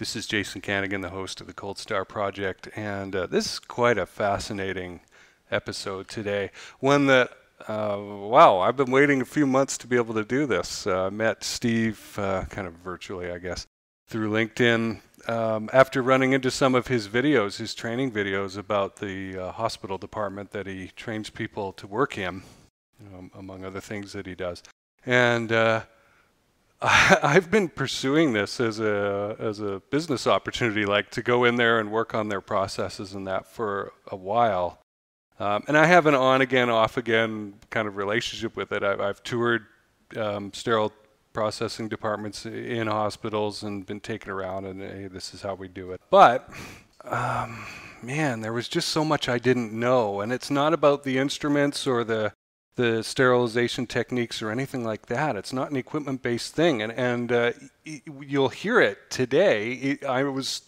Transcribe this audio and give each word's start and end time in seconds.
This 0.00 0.16
is 0.16 0.24
Jason 0.24 0.62
Kanigan, 0.62 1.02
the 1.02 1.10
host 1.10 1.42
of 1.42 1.46
the 1.46 1.52
Cold 1.52 1.76
Star 1.76 2.06
Project, 2.06 2.70
and 2.74 3.14
uh, 3.14 3.26
this 3.26 3.44
is 3.44 3.58
quite 3.58 3.98
a 3.98 4.06
fascinating 4.06 5.00
episode 5.50 6.08
today. 6.08 6.52
One 6.78 7.04
that, 7.08 7.32
uh, 7.68 7.98
wow, 8.00 8.60
I've 8.60 8.78
been 8.78 8.90
waiting 8.90 9.20
a 9.20 9.26
few 9.26 9.46
months 9.46 9.76
to 9.76 9.86
be 9.86 9.96
able 9.96 10.14
to 10.14 10.24
do 10.24 10.46
this. 10.46 10.86
Uh, 10.86 11.08
I 11.08 11.10
met 11.10 11.44
Steve 11.44 12.18
uh, 12.18 12.46
kind 12.46 12.66
of 12.66 12.72
virtually, 12.76 13.30
I 13.30 13.36
guess, 13.36 13.66
through 14.08 14.30
LinkedIn 14.30 15.02
um, 15.28 15.68
after 15.70 16.00
running 16.00 16.32
into 16.32 16.50
some 16.50 16.74
of 16.74 16.86
his 16.86 17.06
videos, 17.06 17.58
his 17.58 17.74
training 17.74 18.10
videos 18.10 18.56
about 18.56 18.96
the 18.96 19.36
uh, 19.36 19.52
hospital 19.52 19.98
department 19.98 20.52
that 20.52 20.66
he 20.66 20.90
trains 20.96 21.28
people 21.28 21.74
to 21.74 21.86
work 21.86 22.16
in, 22.16 22.42
know, 23.12 23.28
among 23.34 23.66
other 23.66 23.82
things 23.82 24.14
that 24.14 24.24
he 24.24 24.34
does. 24.34 24.62
And 25.04 25.52
uh, 25.52 25.82
I've 26.82 27.50
been 27.50 27.68
pursuing 27.68 28.32
this 28.32 28.58
as 28.58 28.80
a 28.80 29.36
as 29.38 29.60
a 29.60 29.82
business 29.90 30.26
opportunity, 30.26 30.86
like 30.86 31.10
to 31.10 31.22
go 31.22 31.44
in 31.44 31.56
there 31.56 31.78
and 31.78 31.90
work 31.90 32.14
on 32.14 32.28
their 32.30 32.40
processes 32.40 33.12
and 33.12 33.26
that 33.26 33.46
for 33.46 33.92
a 34.06 34.16
while. 34.16 34.78
Um, 35.38 35.62
and 35.68 35.76
I 35.76 35.86
have 35.86 36.06
an 36.06 36.14
on 36.14 36.40
again, 36.40 36.70
off 36.70 36.96
again 36.96 37.54
kind 37.70 37.86
of 37.86 37.96
relationship 37.96 38.56
with 38.56 38.72
it. 38.72 38.82
I've, 38.82 39.00
I've 39.00 39.22
toured 39.22 39.66
um, 40.16 40.52
sterile 40.52 40.92
processing 41.32 41.88
departments 41.88 42.44
in 42.46 42.86
hospitals 42.86 43.62
and 43.62 43.84
been 43.84 44.00
taken 44.00 44.30
around, 44.30 44.66
and 44.66 44.80
hey, 44.80 45.08
this 45.08 45.34
is 45.34 45.42
how 45.42 45.54
we 45.54 45.68
do 45.68 45.92
it. 45.92 46.00
But 46.10 46.48
um, 47.04 47.64
man, 48.02 48.40
there 48.40 48.52
was 48.52 48.68
just 48.68 48.88
so 48.88 49.04
much 49.04 49.28
I 49.28 49.38
didn't 49.38 49.72
know, 49.72 50.20
and 50.20 50.32
it's 50.32 50.50
not 50.50 50.72
about 50.72 51.04
the 51.04 51.18
instruments 51.18 51.86
or 51.86 52.04
the 52.04 52.32
the 52.76 53.02
sterilization 53.02 53.86
techniques 53.86 54.40
or 54.42 54.50
anything 54.50 54.84
like 54.84 55.06
that. 55.06 55.36
It's 55.36 55.52
not 55.52 55.70
an 55.70 55.76
equipment 55.76 56.22
based 56.22 56.54
thing. 56.54 56.82
And, 56.82 56.92
and 56.92 57.32
uh, 57.32 57.52
you'll 57.84 58.48
hear 58.48 58.80
it 58.80 59.10
today. 59.10 59.98
I 60.08 60.24
was 60.24 60.62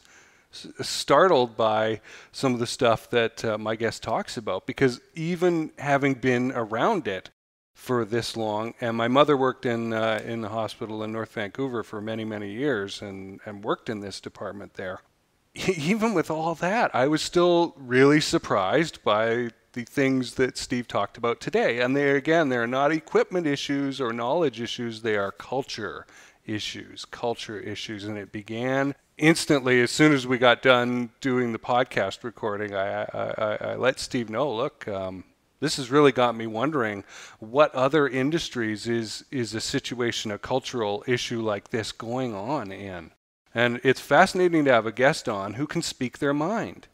startled 0.83 1.56
by 1.56 2.01
some 2.30 2.53
of 2.53 2.61
the 2.61 2.67
stuff 2.67 3.08
that 3.11 3.45
uh, 3.45 3.56
my 3.58 3.75
guest 3.75 4.03
talks 4.03 4.36
about 4.36 4.67
because 4.67 5.00
even 5.14 5.73
having 5.78 6.14
been 6.14 6.53
around 6.53 7.08
it 7.08 7.30
for 7.75 8.05
this 8.05 8.36
long, 8.36 8.75
and 8.80 8.97
my 8.97 9.08
mother 9.08 9.36
worked 9.36 9.67
in, 9.67 9.92
uh, 9.92 10.20
in 10.25 10.41
the 10.42 10.50
hospital 10.50 11.03
in 11.03 11.11
North 11.11 11.33
Vancouver 11.33 11.83
for 11.83 12.00
many, 12.00 12.25
many 12.25 12.53
years 12.53 13.03
and, 13.03 13.41
and 13.45 13.64
worked 13.64 13.89
in 13.89 14.00
this 14.00 14.20
department 14.20 14.75
there. 14.75 15.00
Even 15.55 16.14
with 16.14 16.30
all 16.30 16.55
that, 16.56 16.95
I 16.95 17.08
was 17.08 17.23
still 17.23 17.75
really 17.77 18.20
surprised 18.20 19.03
by 19.03 19.50
the 19.73 19.84
things 19.84 20.34
that 20.34 20.59
Steve 20.59 20.87
talked 20.87 21.17
about 21.17 21.41
today. 21.41 21.81
And 21.81 21.97
they 21.97 22.11
again, 22.11 22.48
they're 22.48 22.67
not 22.67 22.92
equipment 22.92 23.47
issues 23.47 24.01
or 24.01 24.12
knowledge 24.12 24.61
issues, 24.61 25.03
they 25.03 25.17
are 25.17 25.33
culture 25.33 26.06
issues, 26.45 27.05
culture 27.05 27.59
issues. 27.59 28.05
And 28.05 28.19
it 28.19 28.33
began 28.33 28.95
instantly 29.19 29.81
as 29.81 29.91
soon 29.91 30.12
as 30.12 30.27
we 30.27 30.39
got 30.39 30.62
done 30.62 31.11
doing 31.20 31.53
the 31.53 31.59
podcast 31.59 32.25
recording. 32.25 32.75
I, 32.75 33.03
I, 33.03 33.59
I 33.61 33.75
let 33.77 34.01
Steve 34.01 34.29
know, 34.31 34.53
look, 34.53 34.89
um, 34.89 35.25
this 35.61 35.77
has 35.77 35.92
really 35.92 36.11
got 36.11 36.34
me 36.34 36.48
wondering 36.48 37.05
what 37.39 37.73
other 37.73 38.09
industries 38.09 38.89
is 38.89 39.25
is 39.31 39.55
a 39.55 39.61
situation, 39.61 40.33
a 40.33 40.39
cultural 40.39 41.05
issue 41.07 41.41
like 41.41 41.69
this 41.69 41.92
going 41.92 42.34
on 42.34 42.73
in. 42.73 43.12
And 43.55 43.81
it's 43.84 44.01
fascinating 44.01 44.64
to 44.64 44.73
have 44.73 44.86
a 44.86 44.92
guest 44.92 45.29
on 45.29 45.55
who 45.55 45.69
can 45.69 45.83
speak 45.83 46.19
their 46.19 46.34
mind. 46.34 46.89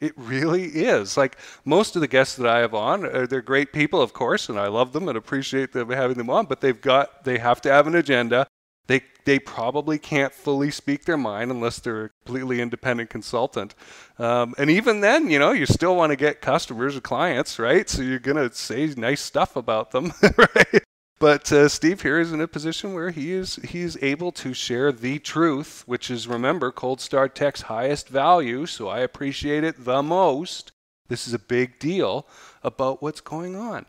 It 0.00 0.12
really 0.16 0.64
is. 0.64 1.16
Like 1.16 1.36
most 1.64 1.94
of 1.94 2.00
the 2.00 2.08
guests 2.08 2.36
that 2.36 2.46
I 2.46 2.60
have 2.60 2.74
on, 2.74 3.04
uh, 3.04 3.26
they're 3.28 3.42
great 3.42 3.72
people, 3.72 4.00
of 4.00 4.12
course, 4.14 4.48
and 4.48 4.58
I 4.58 4.68
love 4.68 4.92
them 4.92 5.08
and 5.08 5.16
appreciate 5.18 5.72
them 5.72 5.90
having 5.90 6.16
them 6.16 6.30
on. 6.30 6.46
But 6.46 6.60
they've 6.62 6.80
got, 6.80 7.24
they 7.24 7.38
have 7.38 7.60
to 7.62 7.70
have 7.70 7.86
an 7.86 7.94
agenda. 7.94 8.46
They 8.86 9.02
they 9.24 9.38
probably 9.38 9.98
can't 9.98 10.32
fully 10.32 10.70
speak 10.70 11.04
their 11.04 11.18
mind 11.18 11.50
unless 11.50 11.78
they're 11.78 12.06
a 12.06 12.10
completely 12.24 12.60
independent 12.60 13.10
consultant. 13.10 13.74
Um, 14.18 14.54
and 14.58 14.70
even 14.70 15.00
then, 15.00 15.30
you 15.30 15.38
know, 15.38 15.52
you 15.52 15.66
still 15.66 15.94
want 15.94 16.10
to 16.10 16.16
get 16.16 16.40
customers 16.40 16.96
or 16.96 17.00
clients, 17.00 17.58
right? 17.58 17.88
So 17.88 18.02
you're 18.02 18.18
gonna 18.18 18.52
say 18.52 18.86
nice 18.96 19.20
stuff 19.20 19.54
about 19.54 19.92
them, 19.92 20.12
right? 20.36 20.82
But 21.20 21.52
uh, 21.52 21.68
Steve 21.68 22.00
here 22.00 22.18
is 22.18 22.32
in 22.32 22.40
a 22.40 22.48
position 22.48 22.94
where 22.94 23.10
he 23.10 23.32
is 23.32 23.56
he 23.56 23.82
is 23.82 23.98
able 24.00 24.32
to 24.32 24.54
share 24.54 24.90
the 24.90 25.18
truth, 25.18 25.84
which 25.86 26.10
is 26.10 26.26
remember 26.26 26.72
Cold 26.72 26.98
Star 26.98 27.28
Tech's 27.28 27.60
highest 27.60 28.08
value. 28.08 28.64
So 28.64 28.88
I 28.88 29.00
appreciate 29.00 29.62
it 29.62 29.84
the 29.84 30.02
most. 30.02 30.72
This 31.08 31.28
is 31.28 31.34
a 31.34 31.38
big 31.38 31.78
deal 31.78 32.26
about 32.62 33.02
what's 33.02 33.20
going 33.20 33.54
on, 33.54 33.84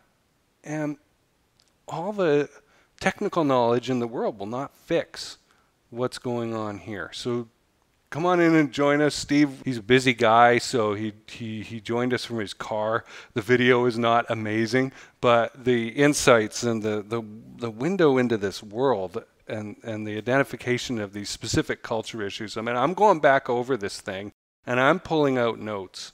and 0.61 0.97
all 1.87 2.11
the 2.11 2.49
technical 2.99 3.45
knowledge 3.45 3.89
in 3.89 3.99
the 3.99 4.07
world 4.07 4.37
will 4.37 4.45
not 4.45 4.75
fix 4.75 5.37
what's 5.89 6.17
going 6.17 6.53
on 6.53 6.79
here. 6.79 7.11
So 7.13 7.47
come 8.11 8.25
on 8.25 8.41
in 8.41 8.53
and 8.55 8.71
join 8.71 9.01
us. 9.01 9.15
Steve, 9.15 9.61
he's 9.63 9.77
a 9.77 9.81
busy 9.83 10.13
guy, 10.13 10.57
so 10.57 10.93
he, 10.93 11.13
he, 11.27 11.63
he 11.63 11.79
joined 11.79 12.13
us 12.13 12.25
from 12.25 12.39
his 12.39 12.53
car. 12.53 13.05
The 13.33 13.41
video 13.41 13.85
is 13.85 13.97
not 13.97 14.25
amazing, 14.29 14.91
but 15.21 15.63
the 15.63 15.87
insights 15.87 16.61
and 16.61 16.83
the, 16.83 17.01
the, 17.01 17.23
the 17.57 17.71
window 17.71 18.17
into 18.17 18.37
this 18.37 18.61
world 18.61 19.23
and, 19.47 19.77
and 19.83 20.05
the 20.05 20.17
identification 20.17 20.99
of 20.99 21.13
these 21.13 21.29
specific 21.29 21.83
culture 21.83 22.21
issues. 22.21 22.57
I 22.57 22.61
mean, 22.61 22.75
I'm 22.75 22.93
going 22.93 23.21
back 23.21 23.49
over 23.49 23.77
this 23.77 24.01
thing 24.01 24.33
and 24.67 24.79
I'm 24.79 24.99
pulling 24.99 25.37
out 25.37 25.57
notes 25.57 26.11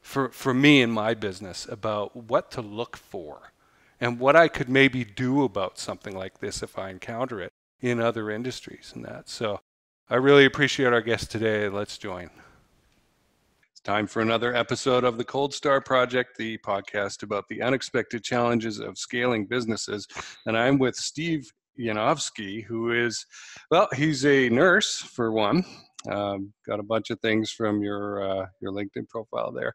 for, 0.00 0.30
for 0.30 0.54
me 0.54 0.80
in 0.80 0.92
my 0.92 1.14
business 1.14 1.66
about 1.68 2.14
what 2.14 2.52
to 2.52 2.62
look 2.62 2.96
for 2.96 3.52
and 4.00 4.20
what 4.20 4.36
I 4.36 4.46
could 4.46 4.68
maybe 4.68 5.04
do 5.04 5.42
about 5.42 5.76
something 5.76 6.16
like 6.16 6.38
this 6.38 6.62
if 6.62 6.78
I 6.78 6.90
encounter 6.90 7.40
it 7.40 7.52
in 7.80 8.00
other 8.00 8.30
industries 8.30 8.92
and 8.94 9.04
that. 9.04 9.28
So 9.28 9.60
I 10.12 10.16
really 10.16 10.44
appreciate 10.44 10.92
our 10.92 11.00
guest 11.00 11.30
today. 11.30 11.68
Let's 11.68 11.96
join. 11.96 12.30
It's 13.70 13.80
time 13.80 14.08
for 14.08 14.20
another 14.22 14.52
episode 14.56 15.04
of 15.04 15.18
the 15.18 15.24
Cold 15.24 15.54
Star 15.54 15.80
Project, 15.80 16.36
the 16.36 16.58
podcast 16.58 17.22
about 17.22 17.46
the 17.48 17.62
unexpected 17.62 18.24
challenges 18.24 18.80
of 18.80 18.98
scaling 18.98 19.46
businesses. 19.46 20.08
And 20.46 20.58
I'm 20.58 20.80
with 20.80 20.96
Steve 20.96 21.48
Yanofsky, 21.78 22.64
who 22.64 22.90
is, 22.90 23.24
well, 23.70 23.86
he's 23.94 24.26
a 24.26 24.48
nurse 24.48 24.96
for 24.96 25.30
one. 25.30 25.64
Um, 26.10 26.52
got 26.66 26.80
a 26.80 26.82
bunch 26.82 27.10
of 27.10 27.20
things 27.20 27.52
from 27.52 27.80
your 27.80 28.24
uh, 28.28 28.46
your 28.60 28.72
LinkedIn 28.72 29.08
profile 29.08 29.52
there, 29.52 29.74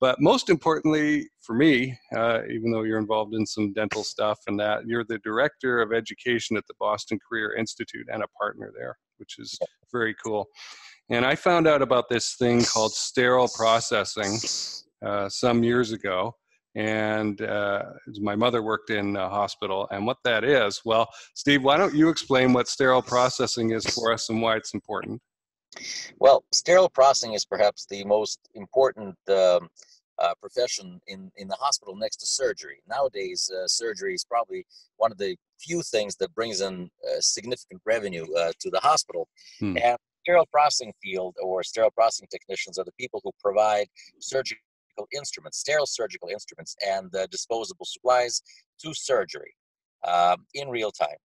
but 0.00 0.20
most 0.20 0.48
importantly 0.48 1.28
for 1.42 1.54
me, 1.54 1.96
uh, 2.16 2.40
even 2.50 2.72
though 2.72 2.82
you're 2.82 2.98
involved 2.98 3.34
in 3.34 3.44
some 3.44 3.74
dental 3.74 4.02
stuff 4.02 4.40
and 4.48 4.58
that, 4.58 4.86
you're 4.86 5.04
the 5.04 5.18
director 5.18 5.80
of 5.82 5.92
education 5.92 6.56
at 6.56 6.66
the 6.66 6.74
Boston 6.80 7.20
Career 7.28 7.54
Institute 7.54 8.08
and 8.10 8.22
a 8.24 8.28
partner 8.40 8.72
there 8.74 8.96
which 9.18 9.38
is 9.38 9.58
very 9.92 10.14
cool. 10.24 10.48
And 11.10 11.24
I 11.24 11.36
found 11.36 11.66
out 11.66 11.82
about 11.82 12.08
this 12.08 12.34
thing 12.34 12.64
called 12.64 12.92
sterile 12.92 13.48
processing 13.48 14.38
uh, 15.04 15.28
some 15.28 15.62
years 15.62 15.92
ago. 15.92 16.34
And 16.74 17.40
uh, 17.40 17.84
my 18.20 18.36
mother 18.36 18.62
worked 18.62 18.90
in 18.90 19.16
a 19.16 19.28
hospital. 19.28 19.88
And 19.90 20.06
what 20.06 20.18
that 20.24 20.44
is, 20.44 20.82
well, 20.84 21.08
Steve, 21.34 21.62
why 21.62 21.78
don't 21.78 21.94
you 21.94 22.10
explain 22.10 22.52
what 22.52 22.68
sterile 22.68 23.00
processing 23.00 23.70
is 23.70 23.86
for 23.86 24.12
us 24.12 24.28
and 24.28 24.42
why 24.42 24.56
it's 24.56 24.74
important? 24.74 25.22
Well, 26.18 26.44
sterile 26.52 26.90
processing 26.90 27.32
is 27.32 27.44
perhaps 27.44 27.86
the 27.88 28.04
most 28.04 28.40
important 28.54 29.16
um, 29.28 29.68
uh, 30.18 30.34
profession 30.40 31.00
in, 31.06 31.30
in 31.36 31.48
the 31.48 31.56
hospital 31.56 31.96
next 31.96 32.16
to 32.16 32.26
surgery. 32.26 32.82
Nowadays, 32.88 33.50
uh, 33.54 33.66
surgery 33.66 34.14
is 34.14 34.24
probably 34.24 34.66
one 34.96 35.12
of 35.12 35.18
the 35.18 35.36
few 35.60 35.82
things 35.82 36.16
that 36.16 36.34
brings 36.34 36.60
in 36.60 36.90
uh, 37.04 37.20
significant 37.20 37.80
revenue 37.84 38.26
uh, 38.34 38.52
to 38.60 38.70
the 38.70 38.80
hospital. 38.80 39.28
Hmm. 39.60 39.76
And 39.82 39.96
sterile 40.22 40.48
processing 40.52 40.92
field 41.02 41.36
or 41.42 41.62
sterile 41.62 41.90
processing 41.90 42.28
technicians 42.30 42.78
are 42.78 42.84
the 42.84 42.92
people 42.98 43.20
who 43.22 43.30
provide 43.40 43.86
surgical 44.18 44.58
instruments, 45.14 45.58
sterile 45.58 45.86
surgical 45.86 46.28
instruments, 46.28 46.74
and 46.86 47.12
disposable 47.30 47.84
supplies 47.84 48.42
to 48.82 48.94
surgery 48.94 49.54
um, 50.06 50.46
in 50.54 50.68
real 50.68 50.90
time. 50.90 51.16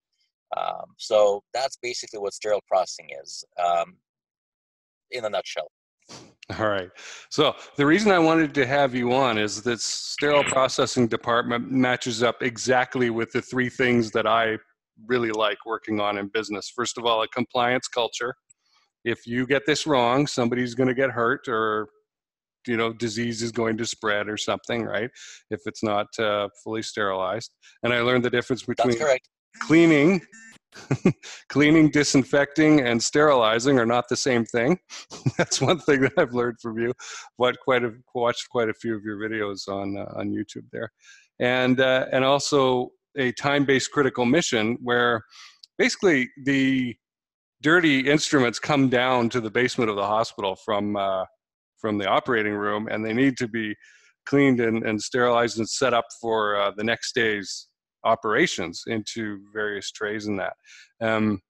Um, 0.58 0.94
so 0.98 1.44
that's 1.54 1.78
basically 1.82 2.20
what 2.20 2.34
sterile 2.34 2.64
processing 2.68 3.10
is 3.24 3.44
um, 3.64 3.96
in 5.12 5.26
a 5.26 5.30
nutshell. 5.30 5.72
All 6.60 6.68
right. 6.68 6.90
So 7.30 7.56
the 7.78 7.86
reason 7.86 8.12
I 8.12 8.20
wanted 8.20 8.54
to 8.56 8.66
have 8.66 8.96
you 8.96 9.14
on 9.14 9.38
is 9.38 9.62
that 9.62 9.80
sterile 9.80 10.44
processing 10.44 11.08
department 11.08 11.72
matches 11.72 12.24
up 12.24 12.42
exactly 12.42 13.10
with 13.10 13.32
the 13.32 13.42
three 13.42 13.70
things 13.70 14.12
that 14.12 14.26
I 14.26 14.58
really 15.08 15.32
like 15.32 15.58
working 15.66 16.00
on 16.00 16.18
in 16.18 16.30
business. 16.34 16.72
First 16.76 16.98
of 16.98 17.06
all, 17.06 17.22
a 17.24 17.28
compliance 17.28 17.88
culture. 17.88 18.34
If 19.06 19.26
you 19.26 19.48
get 19.48 19.66
this 19.66 19.88
wrong, 19.88 20.28
somebody's 20.28 20.76
going 20.76 20.90
to 20.90 20.96
get 20.96 21.12
hurt 21.12 21.48
or 21.48 21.88
you 22.68 22.78
know 22.78 22.94
disease 22.94 23.42
is 23.42 23.52
going 23.52 23.78
to 23.78 23.86
spread 23.86 24.30
or 24.30 24.38
something 24.38 24.84
right 24.84 25.10
if 25.50 25.60
it's 25.66 25.82
not 25.82 26.06
uh, 26.20 26.48
fully 26.64 26.84
sterilized 26.84 27.52
and 27.82 27.92
i 27.92 28.02
learned 28.02 28.24
the 28.24 28.30
difference 28.30 28.62
between 28.64 28.96
cleaning 29.62 30.22
cleaning, 31.50 31.90
disinfecting, 31.90 32.82
and 32.82 33.02
sterilizing 33.02 33.80
are 33.80 33.86
not 33.86 34.08
the 34.10 34.16
same 34.16 34.46
thing. 34.46 34.80
That's 35.38 35.62
one 35.62 35.80
thing 35.80 36.02
that 36.02 36.14
I've 36.18 36.34
learned 36.34 36.60
from 36.62 36.80
you. 36.80 36.94
What 37.38 37.60
quite 37.60 37.84
a, 37.84 37.94
watched 38.14 38.50
quite 38.50 38.70
a 38.70 38.74
few 38.74 38.96
of 38.96 39.04
your 39.04 39.18
videos 39.18 39.68
on 39.68 39.98
uh, 39.98 40.20
on 40.20 40.32
YouTube 40.32 40.66
there, 40.72 40.92
and 41.40 41.80
uh, 41.80 42.06
and 42.12 42.24
also 42.24 42.92
a 43.18 43.32
time-based 43.34 43.92
critical 43.92 44.26
mission 44.26 44.78
where 44.82 45.24
basically 45.78 46.30
the 46.46 46.96
dirty 47.62 48.00
instruments 48.00 48.60
come 48.60 48.90
down 48.90 49.30
to 49.30 49.42
the 49.42 49.52
basement 49.52 49.90
of 49.90 49.96
the 49.96 50.06
hospital 50.06 50.56
from 50.56 50.96
uh, 50.96 51.26
from 51.80 51.98
the 51.98 52.08
operating 52.08 52.54
room, 52.54 52.88
and 52.90 53.04
they 53.04 53.14
need 53.14 53.38
to 53.38 53.48
be 53.48 53.76
cleaned 54.26 54.60
and, 54.60 54.84
and 54.84 55.02
sterilized 55.02 55.58
and 55.58 55.68
set 55.68 55.94
up 55.94 56.06
for 56.22 56.56
uh, 56.56 56.72
the 56.78 56.84
next 56.84 57.14
day's 57.16 57.68
operations 58.04 58.84
into 58.88 59.40
various 59.54 59.92
trays 59.92 60.28
and 60.28 60.40
that. 60.40 60.54
Um, 61.02 61.42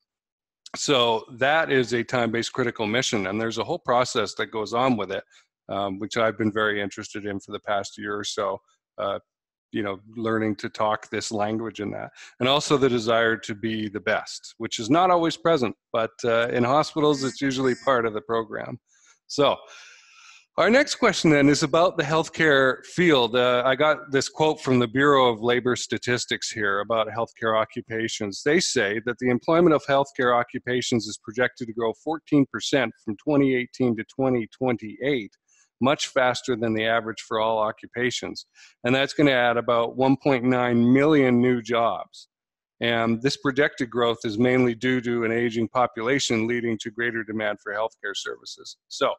so 0.75 1.25
that 1.37 1.71
is 1.71 1.93
a 1.93 2.03
time-based 2.03 2.53
critical 2.53 2.87
mission, 2.87 3.27
and 3.27 3.39
there's 3.39 3.57
a 3.57 3.63
whole 3.63 3.79
process 3.79 4.33
that 4.35 4.47
goes 4.47 4.73
on 4.73 4.95
with 4.95 5.11
it, 5.11 5.23
um, 5.69 5.99
which 5.99 6.17
I've 6.17 6.37
been 6.37 6.51
very 6.51 6.81
interested 6.81 7.25
in 7.25 7.39
for 7.39 7.51
the 7.51 7.59
past 7.59 7.97
year 7.97 8.17
or 8.17 8.23
so. 8.23 8.59
Uh, 8.97 9.19
you 9.73 9.83
know, 9.83 9.99
learning 10.17 10.55
to 10.57 10.67
talk 10.67 11.09
this 11.09 11.31
language 11.31 11.79
and 11.79 11.93
that, 11.93 12.11
and 12.39 12.49
also 12.49 12.75
the 12.75 12.89
desire 12.89 13.37
to 13.37 13.55
be 13.55 13.87
the 13.87 14.01
best, 14.01 14.53
which 14.57 14.79
is 14.79 14.89
not 14.89 15.09
always 15.09 15.37
present, 15.37 15.73
but 15.93 16.11
uh, 16.25 16.49
in 16.49 16.63
hospitals 16.63 17.23
it's 17.23 17.41
usually 17.41 17.73
part 17.85 18.05
of 18.05 18.13
the 18.13 18.21
program. 18.21 18.77
So 19.27 19.55
our 20.57 20.69
next 20.69 20.95
question 20.95 21.31
then 21.31 21.47
is 21.47 21.63
about 21.63 21.97
the 21.97 22.03
healthcare 22.03 22.85
field. 22.85 23.37
Uh, 23.37 23.63
I 23.65 23.75
got 23.75 24.11
this 24.11 24.27
quote 24.27 24.59
from 24.59 24.79
the 24.79 24.87
Bureau 24.87 25.31
of 25.31 25.41
Labor 25.41 25.77
Statistics 25.77 26.51
here 26.51 26.81
about 26.81 27.07
healthcare 27.07 27.57
occupations. 27.57 28.41
They 28.43 28.59
say 28.59 29.01
that 29.05 29.17
the 29.19 29.29
employment 29.29 29.73
of 29.73 29.81
healthcare 29.87 30.37
occupations 30.37 31.07
is 31.07 31.17
projected 31.23 31.67
to 31.67 31.73
grow 31.73 31.93
14% 32.05 32.45
from 32.61 33.15
2018 33.15 33.95
to 33.95 34.03
2028, 34.03 35.31
much 35.79 36.07
faster 36.07 36.57
than 36.57 36.73
the 36.73 36.85
average 36.85 37.21
for 37.25 37.39
all 37.39 37.57
occupations. 37.57 38.45
And 38.83 38.93
that's 38.93 39.13
going 39.13 39.27
to 39.27 39.33
add 39.33 39.55
about 39.55 39.97
1.9 39.97 40.93
million 40.93 41.41
new 41.41 41.61
jobs. 41.61 42.27
And 42.81 43.21
this 43.21 43.37
projected 43.37 43.91
growth 43.91 44.17
is 44.23 44.39
mainly 44.39 44.73
due 44.73 45.01
to 45.01 45.23
an 45.23 45.31
aging 45.31 45.69
population 45.69 46.47
leading 46.47 46.79
to 46.79 46.89
greater 46.89 47.23
demand 47.23 47.59
for 47.61 47.73
healthcare 47.73 48.15
services. 48.15 48.75
So, 48.87 49.13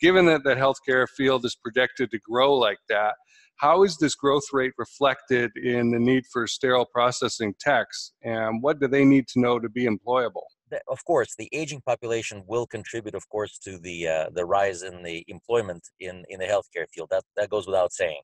given 0.00 0.26
that 0.26 0.44
the 0.44 0.54
healthcare 0.54 1.08
field 1.08 1.44
is 1.44 1.56
projected 1.56 2.12
to 2.12 2.20
grow 2.20 2.54
like 2.54 2.78
that, 2.88 3.14
how 3.56 3.82
is 3.82 3.96
this 3.96 4.14
growth 4.14 4.44
rate 4.52 4.72
reflected 4.78 5.50
in 5.56 5.90
the 5.90 5.98
need 5.98 6.24
for 6.32 6.46
sterile 6.46 6.86
processing 6.86 7.54
techs, 7.58 8.12
and 8.22 8.62
what 8.62 8.78
do 8.78 8.86
they 8.86 9.04
need 9.04 9.26
to 9.28 9.40
know 9.40 9.58
to 9.58 9.68
be 9.68 9.84
employable? 9.84 10.46
Of 10.86 11.04
course, 11.04 11.34
the 11.36 11.48
aging 11.52 11.80
population 11.80 12.44
will 12.46 12.68
contribute, 12.68 13.16
of 13.16 13.28
course, 13.30 13.58
to 13.60 13.78
the 13.78 14.06
uh, 14.06 14.30
the 14.32 14.44
rise 14.44 14.82
in 14.82 15.02
the 15.02 15.24
employment 15.26 15.82
in, 15.98 16.24
in 16.28 16.38
the 16.38 16.46
healthcare 16.46 16.86
field. 16.94 17.08
That 17.10 17.24
that 17.36 17.50
goes 17.50 17.66
without 17.66 17.92
saying. 17.92 18.20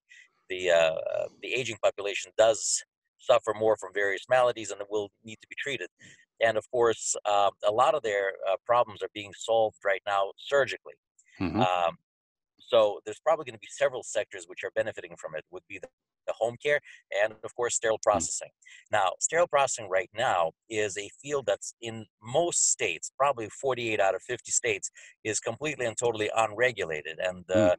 The 0.48 0.70
uh, 0.70 0.94
the 1.42 1.52
aging 1.52 1.78
population 1.82 2.30
does 2.38 2.84
suffer 3.24 3.54
more 3.58 3.76
from 3.76 3.92
various 3.94 4.22
maladies 4.28 4.70
and 4.70 4.80
it 4.80 4.86
will 4.90 5.10
need 5.24 5.38
to 5.40 5.48
be 5.48 5.56
treated. 5.58 5.88
And 6.42 6.56
of 6.56 6.68
course, 6.70 7.14
uh, 7.24 7.50
a 7.66 7.72
lot 7.72 7.94
of 7.94 8.02
their 8.02 8.32
uh, 8.48 8.56
problems 8.66 9.02
are 9.02 9.10
being 9.14 9.32
solved 9.36 9.78
right 9.84 10.02
now 10.06 10.32
surgically. 10.36 10.94
Mm-hmm. 11.40 11.60
Um, 11.60 11.96
so 12.58 13.00
there's 13.04 13.20
probably 13.20 13.44
going 13.44 13.54
to 13.54 13.60
be 13.60 13.68
several 13.70 14.02
sectors 14.02 14.46
which 14.46 14.64
are 14.64 14.70
benefiting 14.74 15.14
from 15.18 15.34
it. 15.36 15.44
Would 15.50 15.62
be 15.68 15.78
the, 15.78 15.88
the 16.26 16.32
home 16.32 16.56
care 16.62 16.80
and 17.22 17.34
of 17.44 17.54
course 17.54 17.74
sterile 17.74 17.98
hmm. 18.02 18.10
processing. 18.10 18.48
Mm-hmm. 18.48 18.96
Now, 18.96 19.10
sterile 19.20 19.46
processing 19.46 19.88
right 19.88 20.10
now 20.16 20.52
is 20.68 20.96
a 20.96 21.08
field 21.22 21.44
that's 21.46 21.74
in 21.80 22.06
most 22.22 22.70
states, 22.72 23.12
probably 23.18 23.48
48 23.60 24.00
out 24.00 24.14
of 24.14 24.22
50 24.22 24.50
states, 24.50 24.90
is 25.22 25.40
completely 25.40 25.86
and 25.86 25.96
totally 25.96 26.30
unregulated, 26.36 27.18
and 27.18 27.44
uh, 27.50 27.54
mm. 27.54 27.76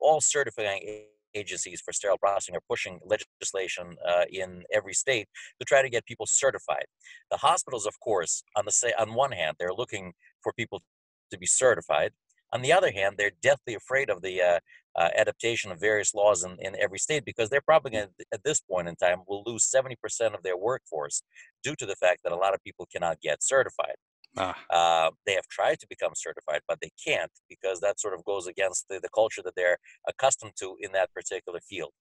all 0.00 0.20
certifying 0.20 1.06
agencies 1.36 1.80
for 1.84 1.92
sterile 1.92 2.18
processing 2.18 2.56
are 2.56 2.62
pushing 2.68 2.98
legislation 3.04 3.96
uh, 4.06 4.24
in 4.30 4.64
every 4.72 4.94
state 4.94 5.28
to 5.60 5.64
try 5.64 5.82
to 5.82 5.88
get 5.88 6.06
people 6.06 6.26
certified. 6.26 6.86
The 7.30 7.36
hospitals, 7.36 7.86
of 7.86 7.98
course, 8.00 8.42
on 8.56 8.64
the 8.64 8.72
say 8.72 8.92
on 8.98 9.14
one 9.14 9.32
hand, 9.32 9.56
they're 9.58 9.74
looking 9.74 10.12
for 10.42 10.52
people 10.52 10.82
to 11.30 11.38
be 11.38 11.46
certified. 11.46 12.12
On 12.52 12.62
the 12.62 12.72
other 12.72 12.92
hand, 12.92 13.16
they're 13.18 13.32
deathly 13.42 13.74
afraid 13.74 14.08
of 14.08 14.22
the 14.22 14.40
uh, 14.40 14.58
uh, 14.96 15.08
adaptation 15.16 15.70
of 15.72 15.80
various 15.80 16.14
laws 16.14 16.44
in, 16.44 16.56
in 16.60 16.74
every 16.80 16.98
state 16.98 17.24
because 17.24 17.50
they're 17.50 17.60
probably 17.60 17.90
to, 17.90 18.08
at 18.32 18.44
this 18.44 18.60
point 18.60 18.88
in 18.88 18.96
time, 18.96 19.22
will 19.26 19.42
lose 19.44 19.70
70% 19.70 19.96
of 20.34 20.42
their 20.42 20.56
workforce 20.56 21.22
due 21.62 21.74
to 21.76 21.86
the 21.86 21.96
fact 21.96 22.20
that 22.22 22.32
a 22.32 22.36
lot 22.36 22.54
of 22.54 22.62
people 22.62 22.86
cannot 22.90 23.20
get 23.20 23.42
certified. 23.42 23.96
Ah. 24.38 24.56
Uh, 24.70 25.10
they 25.24 25.32
have 25.32 25.46
tried 25.48 25.78
to 25.80 25.86
become 25.88 26.12
certified, 26.14 26.60
but 26.68 26.78
they 26.80 26.90
can't 27.04 27.30
because 27.48 27.80
that 27.80 28.00
sort 28.00 28.14
of 28.14 28.24
goes 28.24 28.46
against 28.46 28.86
the, 28.88 29.00
the 29.00 29.08
culture 29.14 29.42
that 29.44 29.54
they're 29.56 29.78
accustomed 30.08 30.52
to 30.58 30.76
in 30.80 30.92
that 30.92 31.12
particular 31.14 31.60
field. 31.68 31.92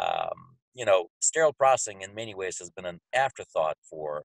Um, 0.00 0.56
you 0.74 0.84
know, 0.84 1.06
sterile 1.20 1.52
processing 1.52 2.02
in 2.02 2.14
many 2.14 2.34
ways 2.34 2.58
has 2.58 2.70
been 2.70 2.84
an 2.84 3.00
afterthought 3.14 3.76
for 3.88 4.22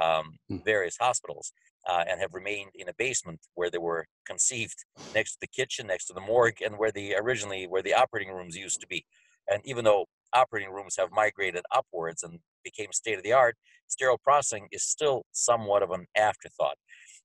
um, 0.00 0.36
mm. 0.50 0.64
various 0.64 0.96
hospitals 1.00 1.52
uh, 1.88 2.04
and 2.08 2.20
have 2.20 2.34
remained 2.34 2.70
in 2.74 2.88
a 2.88 2.94
basement 2.98 3.40
where 3.54 3.70
they 3.70 3.78
were 3.78 4.06
conceived 4.26 4.84
next 5.14 5.32
to 5.32 5.38
the 5.40 5.46
kitchen, 5.46 5.86
next 5.86 6.06
to 6.06 6.14
the 6.14 6.20
morgue, 6.20 6.60
and 6.64 6.78
where 6.78 6.90
the 6.90 7.14
originally 7.14 7.66
where 7.66 7.82
the 7.82 7.94
operating 7.94 8.32
rooms 8.34 8.56
used 8.56 8.80
to 8.80 8.86
be. 8.86 9.04
And 9.48 9.60
even 9.64 9.84
though 9.84 10.06
operating 10.34 10.72
rooms 10.72 10.96
have 10.98 11.10
migrated 11.12 11.64
upwards 11.70 12.22
and 12.22 12.38
became 12.64 12.92
state 12.92 13.18
of 13.18 13.22
the 13.22 13.32
art, 13.32 13.56
sterile 13.88 14.20
processing 14.22 14.68
is 14.72 14.84
still 14.84 15.24
somewhat 15.32 15.82
of 15.82 15.90
an 15.90 16.06
afterthought. 16.16 16.76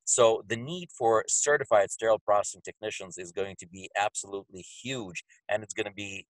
So 0.09 0.43
the 0.47 0.55
need 0.55 0.89
for 0.97 1.23
certified 1.27 1.91
sterile 1.91 2.17
processing 2.17 2.61
technicians 2.65 3.19
is 3.19 3.31
going 3.31 3.57
to 3.59 3.67
be 3.67 3.91
absolutely 3.95 4.61
huge, 4.61 5.23
and 5.47 5.61
it's 5.61 5.75
going 5.75 5.85
to 5.85 5.93
be, 5.93 6.25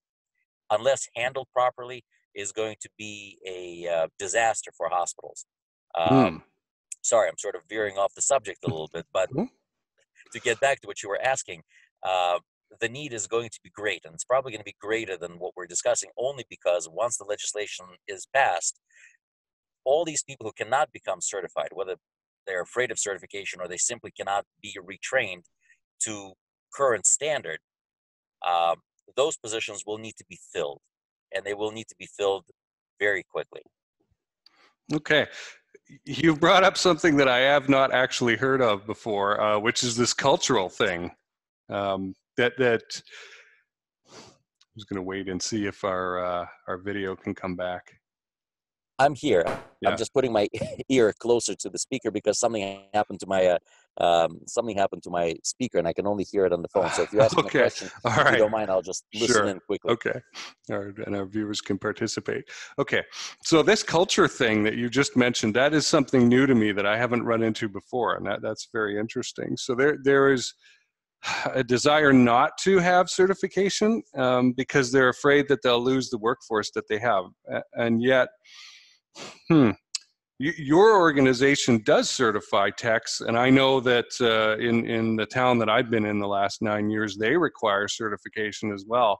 unless 0.70 1.08
handled 1.16 1.48
properly, 1.54 2.04
is 2.36 2.52
going 2.52 2.76
to 2.82 2.90
be 2.98 3.38
a 3.48 3.88
uh, 3.88 4.08
disaster 4.20 4.72
for 4.76 4.90
hospitals. 4.90 5.46
Um, 5.98 6.10
mm. 6.10 6.42
Sorry, 7.04 7.30
I'm 7.30 7.38
sort 7.38 7.56
of 7.56 7.62
veering 7.70 7.98
off 7.98 8.14
the 8.14 8.22
subject 8.22 8.66
a 8.66 8.70
little 8.70 8.90
bit, 8.94 9.06
but 9.14 9.30
to 10.34 10.40
get 10.42 10.60
back 10.60 10.82
to 10.82 10.88
what 10.88 11.02
you 11.02 11.08
were 11.08 11.22
asking, 11.22 11.64
uh, 12.04 12.40
the 12.82 12.90
need 12.90 13.14
is 13.14 13.28
going 13.28 13.48
to 13.48 13.60
be 13.64 13.70
great, 13.70 14.02
and 14.04 14.14
it's 14.14 14.26
probably 14.26 14.52
going 14.52 14.60
to 14.60 14.66
be 14.66 14.76
greater 14.82 15.16
than 15.16 15.40
what 15.40 15.54
we're 15.56 15.66
discussing, 15.66 16.10
only 16.18 16.44
because 16.50 16.90
once 16.92 17.16
the 17.16 17.24
legislation 17.24 17.86
is 18.10 18.28
passed, 18.36 18.78
all 19.86 20.04
these 20.04 20.22
people 20.22 20.46
who 20.46 20.52
cannot 20.52 20.92
become 20.92 21.22
certified, 21.22 21.70
whether 21.72 21.96
they're 22.46 22.62
afraid 22.62 22.92
of 22.92 23.00
certification 23.00 23.60
or 23.62 23.68
they 23.68 23.78
simply 23.78 24.12
cannot 24.12 24.46
be 24.62 24.76
retrained 24.82 25.44
to 26.04 26.34
current 26.74 27.06
standard, 27.06 27.60
um, 28.48 28.76
those 29.16 29.38
positions 29.38 29.84
will 29.86 29.98
need 29.98 30.16
to 30.18 30.26
be 30.30 30.38
filled 30.54 30.80
and 31.34 31.46
they 31.46 31.54
will 31.54 31.72
need 31.72 31.88
to 31.88 31.96
be 32.00 32.08
filled 32.18 32.46
very 33.00 33.24
quickly. 33.24 33.62
Okay. 34.94 35.28
You 36.06 36.36
brought 36.36 36.64
up 36.64 36.78
something 36.78 37.16
that 37.18 37.28
I 37.28 37.40
have 37.40 37.70
not 37.70 37.94
actually 37.94 38.36
heard 38.36 38.62
of 38.62 38.86
before, 38.86 39.42
uh, 39.42 39.60
which 39.60 39.84
is 39.84 39.96
this 39.96 40.14
cultural 40.14 40.70
thing. 40.70 41.12
Um, 41.70 42.16
that 42.38 42.58
that 42.58 42.82
I'm 44.08 44.76
just 44.76 44.90
going 44.90 44.96
to 44.96 45.04
wait 45.04 45.30
and 45.30 45.42
see 45.42 45.66
if 45.66 45.84
our 45.84 46.24
uh, 46.24 46.46
our 46.68 46.78
video 46.78 47.16
can 47.16 47.36
come 47.36 47.56
back. 47.56 47.99
I'm 49.00 49.16
here. 49.16 49.44
Yeah. 49.82 49.90
I'm 49.90 49.98
just 49.98 50.14
putting 50.14 50.34
my 50.34 50.48
ear 50.90 51.14
closer 51.18 51.56
to 51.56 51.70
the 51.70 51.80
speaker 51.80 52.12
because 52.12 52.38
something 52.38 52.82
happened 52.94 53.22
to 53.22 53.28
my 53.28 53.46
uh, 53.46 53.58
um, 54.04 54.40
something 54.46 54.78
happened 54.78 55.04
to 55.04 55.10
my 55.10 55.36
speaker 55.44 55.78
and 55.78 55.88
I 55.88 55.94
can 55.94 56.06
only 56.06 56.26
hear 56.26 56.46
it 56.46 56.52
on 56.52 56.62
the 56.62 56.68
phone. 56.68 56.90
So 56.92 57.04
if 57.04 57.14
you 57.14 57.22
ask 57.22 57.38
okay. 57.38 57.60
me 57.60 57.60
a 57.62 57.64
question, 57.64 57.90
All 58.04 58.12
right. 58.12 58.28
if 58.28 58.32
you 58.34 58.38
don't 58.40 58.52
mind, 58.52 58.70
I'll 58.70 58.82
just 58.82 59.06
listen 59.14 59.36
sure. 59.36 59.46
in 59.46 59.60
quickly. 59.62 59.92
Okay. 59.94 60.20
Right. 60.70 60.94
And 61.06 61.16
our 61.16 61.26
viewers 61.26 61.62
can 61.62 61.78
participate. 61.78 62.44
Okay. 62.78 63.04
So 63.44 63.64
this 63.64 63.84
culture 63.84 64.28
thing 64.28 64.64
that 64.64 64.76
you 64.76 64.90
just 64.90 65.16
mentioned, 65.16 65.56
that 65.56 65.74
is 65.74 65.88
something 65.88 66.28
new 66.28 66.46
to 66.46 66.56
me 66.56 66.74
that 66.74 66.86
I 66.86 66.98
haven't 66.98 67.24
run 67.24 67.42
into 67.42 67.70
before. 67.70 68.16
And 68.16 68.26
that, 68.26 68.42
that's 68.42 68.68
very 68.74 69.00
interesting. 69.00 69.56
So 69.56 69.76
there, 69.76 69.98
there 70.04 70.32
is 70.34 70.54
a 71.54 71.64
desire 71.64 72.12
not 72.12 72.52
to 72.64 72.80
have 72.80 73.10
certification 73.10 74.04
um, 74.18 74.52
because 74.52 74.92
they're 74.92 75.10
afraid 75.10 75.48
that 75.48 75.62
they'll 75.64 75.84
lose 75.84 76.10
the 76.10 76.18
workforce 76.18 76.72
that 76.76 76.88
they 76.90 77.00
have. 77.00 77.26
And 77.74 78.04
yet, 78.04 78.28
Hmm. 79.50 79.72
your 80.40 81.00
organization 81.00 81.82
does 81.84 82.10
certify 82.10 82.70
techs, 82.70 83.22
and 83.22 83.38
I 83.38 83.50
know 83.50 83.80
that 83.82 84.06
uh, 84.22 84.58
in 84.58 84.86
in 84.86 85.16
the 85.16 85.26
town 85.26 85.60
that 85.60 85.70
I've 85.70 85.90
been 85.90 86.06
in 86.06 86.20
the 86.20 86.28
last 86.28 86.62
nine 86.62 86.90
years, 86.90 87.18
they 87.18 87.36
require 87.36 87.88
certification 87.88 88.72
as 88.72 88.86
well. 88.88 89.20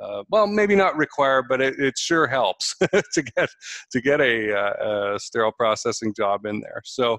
Uh, 0.00 0.22
well, 0.28 0.46
maybe 0.46 0.74
not 0.74 0.96
require, 0.96 1.42
but 1.42 1.60
it, 1.60 1.78
it 1.78 1.96
sure 1.96 2.26
helps 2.26 2.74
to 3.12 3.22
get 3.36 3.48
to 3.92 4.00
get 4.00 4.20
a, 4.20 4.52
uh, 4.52 5.14
a, 5.14 5.18
sterile 5.20 5.52
processing 5.52 6.12
job 6.14 6.46
in 6.46 6.60
there. 6.60 6.82
So, 6.84 7.18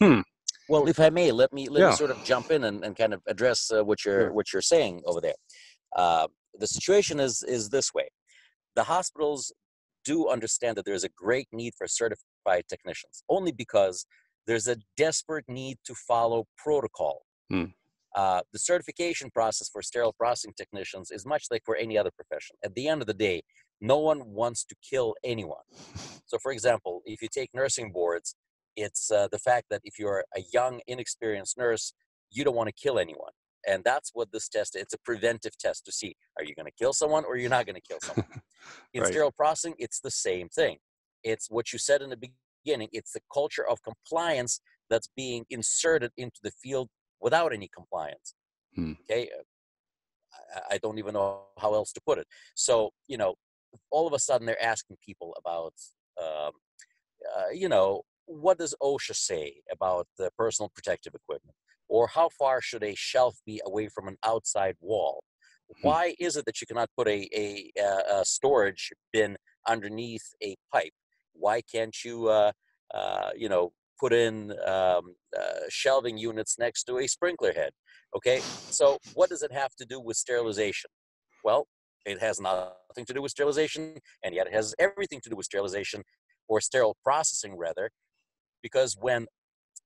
hmm. 0.00 0.20
Well, 0.68 0.88
if 0.88 1.00
I 1.00 1.10
may, 1.10 1.32
let 1.32 1.52
me 1.52 1.68
let 1.68 1.80
yeah. 1.80 1.90
me 1.90 1.96
sort 1.96 2.10
of 2.10 2.22
jump 2.24 2.50
in 2.50 2.64
and, 2.64 2.84
and 2.84 2.96
kind 2.96 3.12
of 3.12 3.22
address 3.26 3.70
uh, 3.70 3.84
what 3.84 4.04
you're 4.04 4.32
what 4.32 4.52
you're 4.52 4.62
saying 4.62 5.02
over 5.06 5.20
there. 5.20 5.34
Uh, 5.96 6.28
the 6.58 6.66
situation 6.66 7.20
is 7.20 7.42
is 7.46 7.68
this 7.68 7.92
way: 7.92 8.08
the 8.74 8.84
hospitals 8.84 9.52
do 10.12 10.16
understand 10.36 10.72
that 10.76 10.84
there's 10.88 11.06
a 11.10 11.14
great 11.24 11.48
need 11.60 11.72
for 11.78 11.86
certified 12.02 12.64
technicians, 12.72 13.16
only 13.36 13.52
because 13.62 13.96
there's 14.46 14.68
a 14.74 14.76
desperate 15.04 15.48
need 15.60 15.76
to 15.88 15.94
follow 16.10 16.40
protocol. 16.64 17.16
Hmm. 17.50 17.70
Uh, 18.20 18.40
the 18.54 18.58
certification 18.70 19.28
process 19.38 19.68
for 19.72 19.82
sterile 19.90 20.16
processing 20.22 20.54
technicians 20.60 21.06
is 21.16 21.22
much 21.34 21.44
like 21.52 21.62
for 21.68 21.76
any 21.84 21.96
other 22.00 22.12
profession. 22.20 22.54
At 22.66 22.72
the 22.74 22.84
end 22.92 23.00
of 23.02 23.08
the 23.12 23.18
day, 23.28 23.38
no 23.92 23.98
one 24.10 24.20
wants 24.40 24.60
to 24.70 24.74
kill 24.90 25.08
anyone. 25.34 25.66
So, 26.30 26.36
for 26.44 26.52
example, 26.52 26.94
if 27.12 27.18
you 27.22 27.28
take 27.38 27.50
nursing 27.60 27.88
boards, 27.98 28.28
It's 28.86 29.04
uh, 29.10 29.26
the 29.34 29.42
fact 29.48 29.66
that 29.70 29.80
if 29.90 29.94
you're 30.00 30.22
a 30.40 30.42
young, 30.56 30.74
inexperienced 30.86 31.54
nurse, 31.64 31.84
you 32.34 32.42
don't 32.44 32.58
want 32.60 32.68
to 32.72 32.76
kill 32.84 32.96
anyone. 33.06 33.34
And 33.66 33.82
that's 33.84 34.10
what 34.14 34.30
this 34.32 34.48
test 34.48 34.76
it's 34.76 34.94
a 34.94 34.98
preventive 34.98 35.56
test 35.58 35.84
to 35.86 35.92
see 35.92 36.14
are 36.38 36.44
you 36.44 36.54
going 36.54 36.66
to 36.66 36.72
kill 36.78 36.92
someone 36.92 37.24
or 37.24 37.36
you're 37.36 37.50
not 37.50 37.66
going 37.66 37.76
to 37.76 37.82
kill 37.82 38.00
someone. 38.00 38.24
In 38.94 39.02
Right. 39.02 39.12
sterile 39.12 39.32
processing, 39.32 39.74
it's 39.78 40.00
the 40.00 40.10
same 40.10 40.48
thing. 40.48 40.78
It's 41.22 41.50
what 41.50 41.72
you 41.72 41.78
said 41.78 42.00
in 42.00 42.10
the 42.10 42.30
beginning, 42.64 42.88
it's 42.92 43.12
the 43.12 43.20
culture 43.32 43.66
of 43.68 43.82
compliance 43.82 44.60
that's 44.88 45.08
being 45.16 45.44
inserted 45.50 46.10
into 46.16 46.38
the 46.42 46.52
field 46.62 46.88
without 47.20 47.52
any 47.52 47.68
compliance. 47.74 48.34
Hmm. 48.74 48.92
Okay. 49.10 49.28
uh, 49.36 49.42
I, 50.70 50.74
I 50.74 50.78
don't 50.78 50.98
even 50.98 51.14
know 51.14 51.40
how 51.58 51.74
else 51.74 51.92
to 51.92 52.00
put 52.06 52.18
it. 52.18 52.26
So, 52.54 52.90
you 53.08 53.18
know, 53.18 53.34
all 53.90 54.06
of 54.06 54.12
a 54.12 54.18
sudden 54.18 54.46
they're 54.46 54.62
asking 54.62 54.96
people 55.04 55.34
about, 55.38 55.74
um, 56.22 56.52
uh, 57.36 57.50
you 57.52 57.68
know, 57.68 58.02
what 58.26 58.58
does 58.58 58.74
OSHA 58.82 59.16
say 59.16 59.54
about 59.70 60.06
the 60.18 60.30
personal 60.36 60.70
protective 60.74 61.14
equipment? 61.14 61.56
Or 61.88 62.08
how 62.08 62.28
far 62.38 62.60
should 62.60 62.82
a 62.82 62.94
shelf 62.94 63.36
be 63.46 63.60
away 63.64 63.88
from 63.88 64.08
an 64.08 64.16
outside 64.24 64.76
wall? 64.80 65.22
Hmm. 65.80 65.86
Why 65.88 66.14
is 66.18 66.36
it 66.36 66.44
that 66.46 66.60
you 66.60 66.66
cannot 66.66 66.90
put 66.96 67.08
a, 67.08 67.28
a, 67.34 67.70
a- 67.78 68.20
a 68.20 68.24
storage 68.24 68.92
bin 69.12 69.36
underneath 69.66 70.34
a 70.42 70.56
pipe? 70.72 70.92
Why 71.32 71.60
can't 71.62 71.96
you, 72.04 72.28
uh, 72.28 72.52
uh, 72.92 73.30
you 73.36 73.48
know, 73.48 73.72
put 74.00 74.12
in 74.12 74.52
um, 74.66 75.14
uh, 75.38 75.60
shelving 75.68 76.18
units 76.18 76.58
next 76.58 76.84
to 76.84 76.98
a 76.98 77.06
sprinkler 77.06 77.52
head? 77.52 77.72
Okay, 78.16 78.40
so 78.40 78.98
what 79.14 79.28
does 79.30 79.42
it 79.42 79.52
have 79.52 79.74
to 79.76 79.84
do 79.84 80.00
with 80.00 80.16
sterilization? 80.16 80.90
Well, 81.44 81.68
it 82.06 82.20
has 82.20 82.40
nothing 82.40 83.04
to 83.06 83.14
do 83.14 83.22
with 83.22 83.30
sterilization, 83.32 83.98
and 84.24 84.34
yet 84.34 84.46
it 84.46 84.52
has 84.54 84.74
everything 84.78 85.20
to 85.22 85.30
do 85.30 85.36
with 85.36 85.46
sterilization 85.46 86.02
or 86.48 86.60
sterile 86.60 86.96
processing, 87.04 87.56
rather, 87.56 87.90
because 88.62 88.96
when 88.98 89.26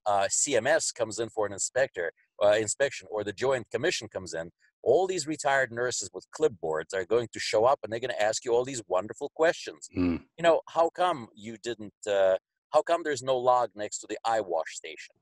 uh, 0.05 0.27
CMS 0.29 0.93
comes 0.93 1.19
in 1.19 1.29
for 1.29 1.45
an 1.45 1.53
inspector 1.53 2.11
uh, 2.43 2.51
inspection, 2.51 3.07
or 3.11 3.23
the 3.23 3.33
Joint 3.33 3.67
Commission 3.71 4.07
comes 4.07 4.33
in, 4.33 4.51
all 4.83 5.07
these 5.07 5.25
retired 5.25 5.71
nurses 5.71 6.09
with 6.13 6.25
clipboards 6.37 6.93
are 6.93 7.05
going 7.05 7.27
to 7.31 7.39
show 7.39 7.65
up, 7.65 7.79
and 7.83 7.91
they're 7.91 7.99
going 7.99 8.11
to 8.11 8.21
ask 8.21 8.43
you 8.43 8.53
all 8.53 8.65
these 8.65 8.83
wonderful 8.87 9.31
questions. 9.35 9.87
Hmm. 9.93 10.17
You 10.37 10.43
know, 10.43 10.61
how 10.67 10.89
come 10.89 11.27
you 11.33 11.57
didn't? 11.63 11.93
Uh, 12.07 12.35
how 12.71 12.81
come 12.81 13.01
there's 13.03 13.23
no 13.23 13.37
log 13.37 13.69
next 13.75 13.99
to 13.99 14.07
the 14.09 14.17
eye 14.25 14.41
wash 14.41 14.75
station? 14.75 15.15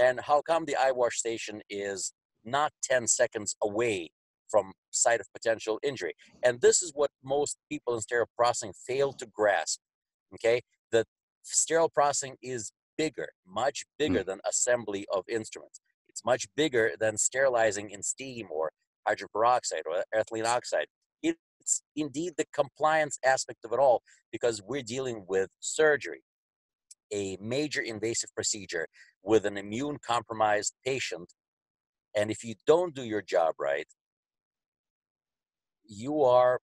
And 0.00 0.20
how 0.20 0.40
come 0.40 0.64
the 0.64 0.76
eye 0.76 0.92
wash 0.92 1.18
station 1.18 1.60
is 1.68 2.12
not 2.44 2.72
10 2.84 3.06
seconds 3.08 3.56
away 3.62 4.10
from 4.48 4.72
site 4.90 5.20
of 5.20 5.26
potential 5.32 5.78
injury? 5.82 6.14
And 6.42 6.60
this 6.60 6.80
is 6.80 6.92
what 6.94 7.10
most 7.22 7.58
people 7.68 7.94
in 7.94 8.00
sterile 8.00 8.28
processing 8.36 8.72
fail 8.86 9.12
to 9.14 9.26
grasp. 9.26 9.80
Okay, 10.34 10.62
that 10.92 11.06
sterile 11.42 11.90
processing 11.90 12.36
is 12.40 12.72
bigger, 12.96 13.28
much 13.46 13.84
bigger 13.98 14.20
hmm. 14.20 14.28
than 14.28 14.40
assembly 14.48 15.06
of 15.12 15.24
instruments. 15.28 15.80
It's 16.08 16.24
much 16.24 16.46
bigger 16.56 16.92
than 16.98 17.16
sterilizing 17.16 17.90
in 17.90 18.02
steam 18.02 18.48
or 18.50 18.70
hydrogen 19.06 19.28
peroxide 19.32 19.82
or 19.86 20.04
ethylene 20.14 20.46
oxide. 20.46 20.86
It's 21.22 21.82
indeed 21.94 22.32
the 22.36 22.46
compliance 22.52 23.18
aspect 23.24 23.64
of 23.64 23.72
it 23.72 23.78
all 23.78 24.02
because 24.32 24.60
we're 24.66 24.82
dealing 24.82 25.24
with 25.28 25.48
surgery, 25.60 26.22
a 27.12 27.38
major 27.40 27.80
invasive 27.80 28.34
procedure 28.34 28.88
with 29.22 29.46
an 29.46 29.56
immune 29.56 29.98
compromised 30.04 30.74
patient. 30.84 31.32
And 32.16 32.30
if 32.30 32.42
you 32.42 32.56
don't 32.66 32.94
do 32.94 33.04
your 33.04 33.22
job 33.22 33.54
right, 33.60 33.86
you 35.86 36.22
are, 36.22 36.60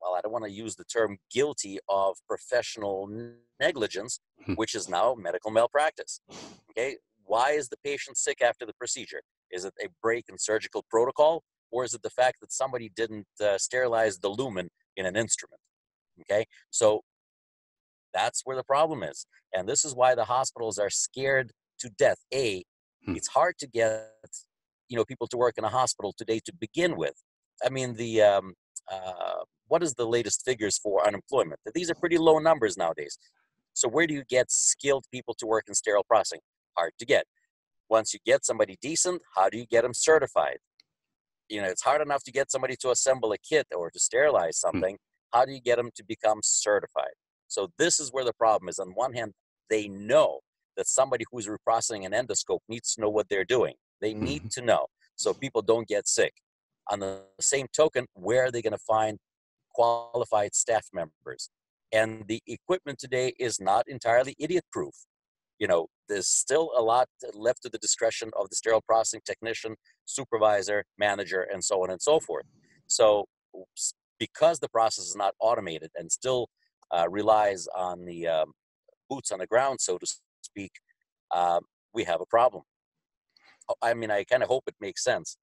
well, 0.00 0.14
I 0.14 0.20
don't 0.20 0.32
want 0.32 0.44
to 0.44 0.50
use 0.50 0.76
the 0.76 0.84
term 0.84 1.18
guilty 1.30 1.78
of 1.88 2.16
professional 2.28 3.08
negligence, 3.60 4.20
Hmm. 4.44 4.54
which 4.54 4.74
is 4.74 4.88
now 4.88 5.14
medical 5.14 5.50
malpractice. 5.50 6.20
Okay. 6.70 6.98
Why 7.24 7.52
is 7.52 7.68
the 7.68 7.76
patient 7.78 8.16
sick 8.18 8.40
after 8.42 8.64
the 8.66 8.74
procedure? 8.74 9.22
Is 9.50 9.64
it 9.64 9.74
a 9.82 9.88
break 10.02 10.26
in 10.28 10.38
surgical 10.38 10.84
protocol? 10.90 11.42
Or 11.72 11.84
is 11.84 11.94
it 11.94 12.02
the 12.02 12.10
fact 12.10 12.38
that 12.40 12.52
somebody 12.52 12.90
didn't 12.94 13.26
uh, 13.40 13.58
sterilize 13.58 14.18
the 14.18 14.28
lumen 14.28 14.68
in 14.96 15.06
an 15.06 15.16
instrument? 15.16 15.60
Okay. 16.20 16.44
So 16.70 17.02
that's 18.14 18.42
where 18.44 18.56
the 18.56 18.64
problem 18.64 19.02
is. 19.02 19.26
And 19.52 19.68
this 19.68 19.84
is 19.84 19.94
why 19.94 20.14
the 20.14 20.24
hospitals 20.24 20.78
are 20.78 20.90
scared 20.90 21.52
to 21.80 21.90
death. 21.90 22.18
A, 22.32 22.64
Hmm. 23.04 23.14
it's 23.16 23.28
hard 23.28 23.56
to 23.58 23.66
get 23.66 24.12
you 24.88 24.96
know 24.96 25.04
people 25.04 25.26
to 25.28 25.36
work 25.36 25.54
in 25.58 25.64
a 25.64 25.68
hospital 25.68 26.12
today 26.16 26.40
to 26.44 26.52
begin 26.54 26.96
with. 26.96 27.16
I 27.64 27.68
mean 27.70 27.94
the 27.94 28.22
um, 28.22 28.54
uh, 28.90 29.42
what 29.68 29.82
is 29.82 29.94
the 29.94 30.06
latest 30.06 30.44
figures 30.44 30.78
for 30.78 31.06
unemployment? 31.06 31.60
These 31.74 31.90
are 31.90 31.94
pretty 31.94 32.18
low 32.18 32.38
numbers 32.38 32.76
nowadays. 32.76 33.18
So 33.74 33.88
where 33.88 34.06
do 34.06 34.14
you 34.14 34.24
get 34.28 34.50
skilled 34.50 35.04
people 35.12 35.34
to 35.34 35.46
work 35.46 35.64
in 35.68 35.74
sterile 35.74 36.04
processing? 36.04 36.40
Hard 36.76 36.92
to 36.98 37.06
get. 37.06 37.24
Once 37.88 38.12
you 38.14 38.20
get 38.24 38.44
somebody 38.44 38.76
decent, 38.80 39.22
how 39.34 39.48
do 39.48 39.58
you 39.58 39.66
get 39.66 39.82
them 39.82 39.94
certified? 39.94 40.58
You 41.48 41.62
know, 41.62 41.68
it's 41.68 41.82
hard 41.82 42.02
enough 42.02 42.24
to 42.24 42.32
get 42.32 42.50
somebody 42.50 42.74
to 42.80 42.90
assemble 42.90 43.32
a 43.32 43.38
kit 43.38 43.66
or 43.76 43.90
to 43.90 43.98
sterilize 43.98 44.60
hmm. 44.62 44.68
something. 44.68 44.98
How 45.32 45.44
do 45.44 45.52
you 45.52 45.60
get 45.60 45.76
them 45.76 45.90
to 45.94 46.04
become 46.04 46.40
certified? 46.42 47.14
So 47.48 47.68
this 47.78 48.00
is 48.00 48.12
where 48.12 48.24
the 48.24 48.32
problem 48.32 48.68
is. 48.68 48.78
On 48.78 48.88
one 48.90 49.12
hand, 49.12 49.32
they 49.70 49.88
know 49.88 50.40
that 50.76 50.86
somebody 50.86 51.24
who's 51.30 51.46
reprocessing 51.46 52.04
an 52.04 52.12
endoscope 52.12 52.60
needs 52.68 52.94
to 52.94 53.00
know 53.00 53.08
what 53.08 53.28
they're 53.28 53.44
doing. 53.44 53.74
They 54.00 54.14
need 54.14 54.42
mm-hmm. 54.42 54.60
to 54.60 54.62
know 54.62 54.86
so 55.16 55.32
people 55.32 55.62
don't 55.62 55.88
get 55.88 56.06
sick. 56.06 56.32
On 56.90 57.00
the 57.00 57.22
same 57.40 57.66
token, 57.74 58.06
where 58.14 58.44
are 58.44 58.50
they 58.50 58.62
going 58.62 58.72
to 58.72 58.78
find 58.78 59.18
qualified 59.76 60.54
staff 60.54 60.86
members? 60.92 61.50
And 61.92 62.24
the 62.26 62.42
equipment 62.46 62.98
today 62.98 63.34
is 63.38 63.60
not 63.60 63.84
entirely 63.88 64.34
idiot 64.38 64.64
proof. 64.72 64.94
You 65.58 65.68
know, 65.68 65.86
there's 66.08 66.28
still 66.28 66.70
a 66.76 66.82
lot 66.82 67.08
left 67.34 67.62
to 67.62 67.68
the 67.68 67.78
discretion 67.78 68.30
of 68.38 68.48
the 68.50 68.56
sterile 68.56 68.82
processing 68.82 69.20
technician, 69.24 69.76
supervisor, 70.04 70.84
manager, 70.98 71.46
and 71.52 71.62
so 71.62 71.82
on 71.82 71.90
and 71.90 72.00
so 72.00 72.20
forth. 72.20 72.46
So, 72.86 73.26
because 74.18 74.58
the 74.58 74.68
process 74.68 75.04
is 75.06 75.16
not 75.16 75.34
automated 75.40 75.90
and 75.96 76.10
still 76.10 76.48
uh, 76.94 77.06
relies 77.08 77.66
on 77.76 78.04
the 78.04 78.26
um, 78.26 78.52
boots 79.08 79.30
on 79.32 79.38
the 79.38 79.46
ground, 79.46 79.80
so 79.80 79.98
to 79.98 80.06
speak, 80.42 80.72
um, 81.34 81.60
we 81.94 82.04
have 82.04 82.20
a 82.20 82.26
problem. 82.26 82.62
Oh, 83.68 83.74
I 83.82 83.94
mean, 83.94 84.10
I 84.10 84.24
kind 84.24 84.42
of 84.42 84.48
hope 84.48 84.64
it 84.66 84.76
makes 84.80 85.02
sense. 85.02 85.36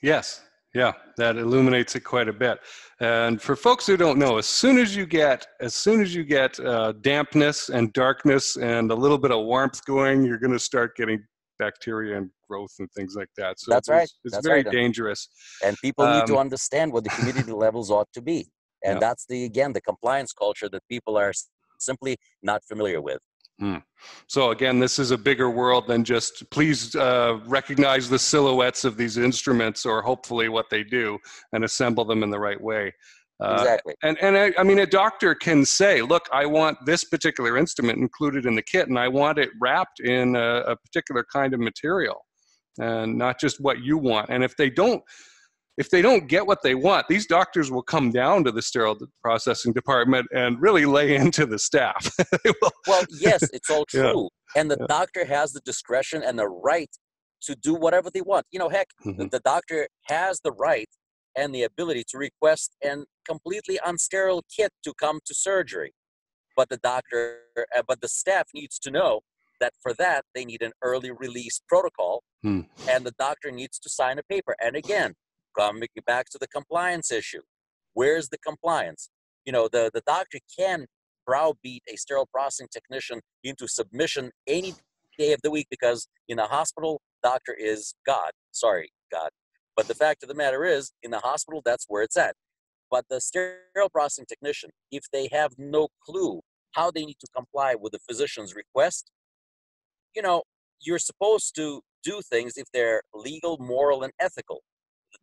Yes. 0.00 0.40
Yeah, 0.74 0.92
that 1.18 1.36
illuminates 1.36 1.96
it 1.96 2.00
quite 2.00 2.28
a 2.28 2.32
bit. 2.32 2.58
And 3.00 3.42
for 3.42 3.56
folks 3.56 3.86
who 3.86 3.96
don't 3.98 4.18
know, 4.18 4.38
as 4.38 4.46
soon 4.46 4.78
as 4.78 4.96
you 4.96 5.04
get 5.04 5.46
as 5.60 5.74
soon 5.74 6.00
as 6.00 6.14
you 6.14 6.24
get 6.24 6.58
uh, 6.60 6.92
dampness 7.02 7.68
and 7.68 7.92
darkness 7.92 8.56
and 8.56 8.90
a 8.90 8.94
little 8.94 9.18
bit 9.18 9.32
of 9.32 9.44
warmth 9.44 9.84
going, 9.84 10.24
you're 10.24 10.38
going 10.38 10.52
to 10.52 10.58
start 10.58 10.96
getting 10.96 11.22
bacteria 11.58 12.16
and 12.16 12.30
growth 12.48 12.72
and 12.78 12.88
things 12.96 13.14
like 13.14 13.28
that. 13.36 13.60
So 13.60 13.70
That's 13.70 13.88
right. 13.88 14.04
It's, 14.04 14.14
it's 14.24 14.34
That's 14.36 14.46
very 14.46 14.62
right. 14.62 14.72
dangerous. 14.72 15.28
And 15.64 15.76
people 15.82 16.06
need 16.06 16.26
to 16.26 16.34
Um, 16.34 16.40
understand 16.46 16.92
what 16.92 17.04
the 17.04 17.10
humidity 17.16 17.52
levels 17.52 17.90
ought 17.90 18.08
to 18.14 18.22
be. 18.22 18.48
And 18.84 18.94
Yeah. 18.94 19.00
that's 19.00 19.26
the, 19.26 19.44
again, 19.44 19.72
the 19.74 19.80
compliance 19.80 20.32
culture 20.32 20.68
that 20.70 20.82
people 20.88 21.16
are 21.18 21.32
simply 21.78 22.16
not 22.42 22.64
familiar 22.64 23.00
with. 23.00 23.18
So 24.26 24.50
again, 24.50 24.78
this 24.78 24.98
is 24.98 25.10
a 25.10 25.18
bigger 25.18 25.50
world 25.50 25.86
than 25.86 26.04
just 26.04 26.48
please 26.50 26.94
uh, 26.96 27.38
recognize 27.46 28.08
the 28.08 28.18
silhouettes 28.18 28.84
of 28.84 28.96
these 28.96 29.18
instruments 29.18 29.86
or 29.86 30.02
hopefully 30.02 30.48
what 30.48 30.70
they 30.70 30.82
do 30.82 31.18
and 31.52 31.64
assemble 31.64 32.04
them 32.04 32.22
in 32.22 32.30
the 32.30 32.38
right 32.38 32.60
way. 32.60 32.92
Uh, 33.40 33.56
exactly. 33.58 33.94
And 34.02 34.16
and 34.22 34.36
I, 34.36 34.52
I 34.58 34.62
mean, 34.62 34.78
a 34.78 34.86
doctor 34.86 35.34
can 35.34 35.64
say, 35.64 36.00
"Look, 36.00 36.28
I 36.32 36.46
want 36.46 36.78
this 36.86 37.04
particular 37.04 37.56
instrument 37.56 37.98
included 37.98 38.46
in 38.46 38.54
the 38.54 38.62
kit, 38.62 38.88
and 38.88 38.98
I 38.98 39.08
want 39.08 39.38
it 39.38 39.50
wrapped 39.60 40.00
in 40.00 40.36
a, 40.36 40.60
a 40.60 40.76
particular 40.76 41.24
kind 41.32 41.52
of 41.52 41.58
material, 41.58 42.24
and 42.78 43.18
not 43.18 43.40
just 43.40 43.60
what 43.60 43.80
you 43.80 43.98
want." 43.98 44.30
And 44.30 44.44
if 44.44 44.56
they 44.56 44.70
don't, 44.70 45.02
if 45.78 45.88
they 45.90 46.02
don't 46.02 46.26
get 46.28 46.46
what 46.46 46.62
they 46.62 46.74
want, 46.74 47.06
these 47.08 47.26
doctors 47.26 47.70
will 47.70 47.82
come 47.82 48.10
down 48.10 48.44
to 48.44 48.52
the 48.52 48.60
sterile 48.62 48.98
processing 49.22 49.72
department 49.72 50.26
and 50.34 50.60
really 50.60 50.84
lay 50.84 51.14
into 51.22 51.46
the 51.46 51.58
staff. 51.58 52.10
Well, 52.86 53.04
yes, 53.10 53.42
it's 53.52 53.70
all 53.70 53.84
Yeah. 53.92 54.12
true. 54.12 54.28
And 54.56 54.70
the 54.70 54.76
Yeah. 54.80 54.86
doctor 54.88 55.24
has 55.24 55.52
the 55.52 55.60
discretion 55.60 56.22
and 56.22 56.38
the 56.38 56.48
right 56.48 56.90
to 57.42 57.54
do 57.56 57.74
whatever 57.74 58.10
they 58.10 58.20
want. 58.20 58.46
You 58.50 58.58
know, 58.58 58.68
heck, 58.68 58.88
the, 59.04 59.12
Mhm. 59.12 59.30
the 59.30 59.40
doctor 59.40 59.88
has 60.06 60.40
the 60.44 60.52
right 60.52 60.88
and 61.36 61.54
the 61.54 61.62
ability 61.62 62.04
to 62.10 62.18
request 62.18 62.76
an 62.82 63.04
completely 63.26 63.78
unsterile 63.86 64.42
kit 64.54 64.70
to 64.84 64.92
come 64.94 65.20
to 65.24 65.34
surgery. 65.34 65.92
But 66.56 66.68
the 66.68 66.76
doctor, 66.76 67.40
uh, 67.74 67.82
but 67.86 68.00
the 68.02 68.08
staff 68.08 68.48
needs 68.52 68.78
to 68.80 68.90
know 68.90 69.20
that 69.60 69.72
for 69.80 69.94
that 69.94 70.24
they 70.34 70.44
need 70.44 70.60
an 70.62 70.72
early 70.82 71.10
release 71.10 71.60
protocol, 71.68 72.22
Hmm. 72.42 72.62
and 72.88 73.06
the 73.06 73.12
doctor 73.18 73.50
needs 73.50 73.78
to 73.78 73.88
sign 73.88 74.18
a 74.18 74.22
paper. 74.24 74.54
And 74.60 74.76
again, 74.76 75.14
Um, 75.60 75.74
coming 75.74 75.88
back 76.06 76.26
to 76.30 76.38
the 76.38 76.48
compliance 76.48 77.10
issue, 77.10 77.42
where's 77.94 78.28
the 78.28 78.38
compliance? 78.38 79.10
You 79.44 79.52
know, 79.52 79.68
the 79.68 79.90
the 79.92 80.02
doctor 80.06 80.38
can 80.58 80.86
browbeat 81.26 81.82
a 81.92 81.96
sterile 81.96 82.28
processing 82.32 82.68
technician 82.72 83.20
into 83.44 83.68
submission 83.68 84.30
any 84.46 84.74
day 85.18 85.32
of 85.32 85.40
the 85.42 85.50
week 85.50 85.66
because 85.70 86.08
in 86.28 86.38
a 86.38 86.46
hospital, 86.46 87.00
doctor 87.22 87.54
is 87.58 87.94
God. 88.06 88.30
Sorry, 88.50 88.90
God. 89.12 89.30
But 89.76 89.88
the 89.88 89.94
fact 89.94 90.22
of 90.22 90.28
the 90.28 90.34
matter 90.34 90.64
is, 90.64 90.92
in 91.02 91.10
the 91.10 91.18
hospital, 91.20 91.62
that's 91.64 91.86
where 91.88 92.02
it's 92.02 92.16
at. 92.16 92.34
But 92.90 93.06
the 93.08 93.20
sterile 93.20 93.88
processing 93.90 94.26
technician, 94.28 94.70
if 94.90 95.04
they 95.12 95.28
have 95.32 95.52
no 95.56 95.88
clue 96.04 96.40
how 96.72 96.90
they 96.90 97.04
need 97.04 97.18
to 97.20 97.26
comply 97.34 97.74
with 97.74 97.92
the 97.92 97.98
physician's 98.06 98.54
request, 98.54 99.10
you 100.14 100.22
know, 100.22 100.42
you're 100.80 100.98
supposed 100.98 101.54
to 101.56 101.80
do 102.02 102.20
things 102.28 102.54
if 102.56 102.66
they're 102.72 103.02
legal, 103.14 103.56
moral, 103.58 104.02
and 104.02 104.12
ethical. 104.20 104.62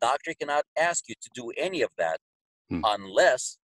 Doctor 0.02 0.34
cannot 0.40 0.64
ask 0.78 1.06
you 1.08 1.16
to 1.22 1.30
do 1.34 1.52
any 1.58 1.82
of 1.82 1.90
that 1.98 2.20
hmm. 2.70 2.82
unless 2.84 3.58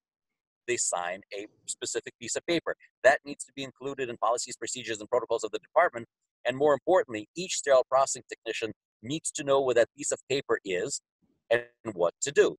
they 0.68 0.77
sign 0.77 1.22
a 1.34 1.46
specific 1.65 2.13
piece 2.20 2.36
of 2.36 2.46
paper. 2.46 2.75
That 3.04 3.20
needs 3.25 3.44
to 3.46 3.51
be 3.56 3.63
included 3.63 4.10
in 4.10 4.18
policies, 4.18 4.56
procedures, 4.58 5.00
and 5.00 5.10
protocols 5.10 5.44
of 5.44 5.51
the 5.51 5.60
department. 5.60 6.08
And 6.46 6.58
more 6.58 6.74
importantly, 6.74 7.27
each 7.36 7.56
sterile 7.56 7.86
processing 7.89 8.24
technician 8.30 8.74
needs 9.01 9.32
to 9.32 9.44
know 9.44 9.62
what 9.62 9.75
that 9.75 9.89
piece 9.98 10.12
of 10.12 10.20
paper 10.30 10.60
is 10.65 11.01
and 11.50 11.63
what 11.94 12.13
to 12.22 12.32
do. 12.32 12.56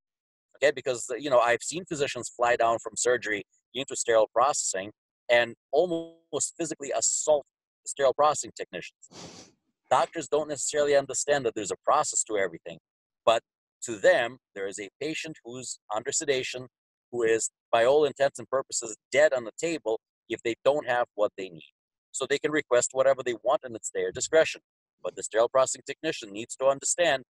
Okay, 0.57 0.73
because 0.75 1.07
you 1.19 1.29
know 1.29 1.39
I've 1.39 1.63
seen 1.63 1.85
physicians 1.85 2.31
fly 2.35 2.57
down 2.57 2.79
from 2.79 2.93
surgery 2.97 3.45
into 3.75 3.95
sterile 3.95 4.31
processing 4.33 4.91
and 5.31 5.55
almost 5.73 6.55
physically 6.59 6.93
assault 6.97 7.45
the 7.85 7.91
sterile 7.91 8.15
processing 8.15 8.53
technicians. 8.57 9.51
Doctors 9.91 10.29
don't 10.29 10.49
necessarily 10.49 10.97
understand 10.97 11.45
that 11.45 11.55
there's 11.55 11.71
a 11.71 11.77
process 11.85 12.25
to 12.25 12.39
everything, 12.39 12.79
but 13.25 13.43
to 13.87 13.97
them, 13.97 14.39
there 14.55 14.67
is 14.67 14.79
a 14.79 14.89
patient 15.01 15.39
who's 15.45 15.79
under 15.95 16.13
sedation, 16.13 16.67
who 17.13 17.23
is, 17.23 17.51
by 17.73 17.85
all 17.85 18.05
intents 18.05 18.39
and 18.39 18.49
purposes, 18.49 18.97
dead 19.13 19.33
on 19.33 19.45
the 19.45 19.53
table 19.59 20.01
if 20.29 20.43
they 20.43 20.55
don't 20.65 20.89
have 20.89 21.07
what 21.15 21.33
they 21.39 21.49
need. 21.49 21.73
So 22.13 22.27
they 22.27 22.39
can 22.39 22.51
request 22.51 22.91
whatever 22.93 23.23
they 23.25 23.35
want, 23.45 23.61
and 23.65 23.77
it's 23.77 23.91
their 23.95 24.11
discretion. 24.11 24.61
But 25.03 25.15
the 25.15 25.23
sterile 25.23 25.49
processing 25.49 25.83
technician 25.87 26.33
needs 26.33 26.57
to 26.57 26.67
understand 26.67 27.23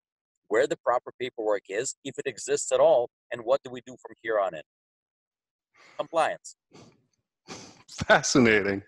where 0.47 0.67
the 0.67 0.77
proper 0.77 1.11
paperwork 1.19 1.63
is, 1.69 1.95
if 2.05 2.17
it 2.17 2.27
exists 2.27 2.71
at 2.71 2.79
all, 2.79 3.09
and 3.31 3.41
what 3.43 3.61
do 3.63 3.71
we 3.71 3.81
do 3.85 3.97
from 4.01 4.15
here 4.21 4.39
on 4.39 4.53
in. 4.53 4.61
Compliance. 5.97 6.55
Fascinating. 7.89 8.83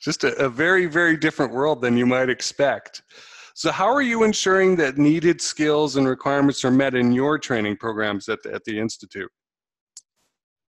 Just 0.00 0.24
a, 0.24 0.34
a 0.36 0.48
very, 0.48 0.86
very 0.86 1.16
different 1.16 1.52
world 1.52 1.82
than 1.82 1.96
you 1.96 2.06
might 2.06 2.30
expect. 2.30 3.02
So, 3.54 3.70
how 3.70 3.86
are 3.86 4.02
you 4.02 4.22
ensuring 4.22 4.76
that 4.76 4.98
needed 4.98 5.40
skills 5.40 5.96
and 5.96 6.08
requirements 6.08 6.64
are 6.64 6.70
met 6.70 6.94
in 6.94 7.12
your 7.12 7.38
training 7.38 7.76
programs 7.76 8.28
at 8.28 8.42
the, 8.42 8.54
at 8.54 8.64
the 8.64 8.78
Institute? 8.78 9.30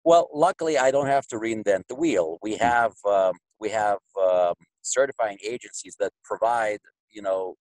Well, 0.03 0.29
luckily, 0.33 0.77
I 0.77 0.91
don't 0.91 1.07
have 1.07 1.27
to 1.27 1.37
reinvent 1.37 1.83
the 1.87 1.95
wheel. 1.95 2.37
We 2.41 2.55
hmm. 2.55 2.63
have 2.63 2.93
um, 3.07 3.33
we 3.59 3.69
have 3.69 3.99
um, 4.21 4.53
certifying 4.81 5.37
agencies 5.45 5.95
that 5.99 6.11
provide 6.23 6.79
you 7.11 7.21
know 7.21 7.55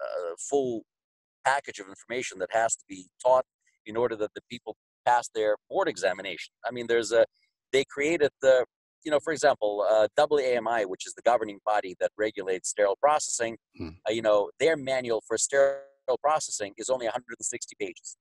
a 0.00 0.36
full 0.50 0.82
package 1.44 1.78
of 1.78 1.88
information 1.88 2.38
that 2.40 2.48
has 2.50 2.74
to 2.74 2.84
be 2.88 3.06
taught 3.24 3.44
in 3.86 3.96
order 3.96 4.16
that 4.16 4.34
the 4.34 4.40
people 4.50 4.76
pass 5.06 5.28
their 5.34 5.56
board 5.70 5.88
examination. 5.88 6.52
I 6.66 6.72
mean, 6.72 6.86
there's 6.88 7.12
a 7.12 7.24
they 7.72 7.84
created 7.84 8.30
the 8.42 8.64
you 9.06 9.12
know, 9.12 9.20
for 9.20 9.32
example, 9.32 9.86
uh, 9.88 10.08
AAMI, 10.18 10.84
which 10.86 11.06
is 11.06 11.14
the 11.14 11.22
governing 11.22 11.60
body 11.64 11.94
that 12.00 12.10
regulates 12.18 12.70
sterile 12.70 12.98
processing, 13.00 13.56
hmm. 13.78 13.90
uh, 14.06 14.12
you 14.12 14.20
know, 14.20 14.50
their 14.58 14.76
manual 14.76 15.22
for 15.26 15.38
sterile 15.38 15.78
processing 16.20 16.74
is 16.76 16.90
only 16.90 17.06
160 17.06 17.76
pages. 17.80 18.16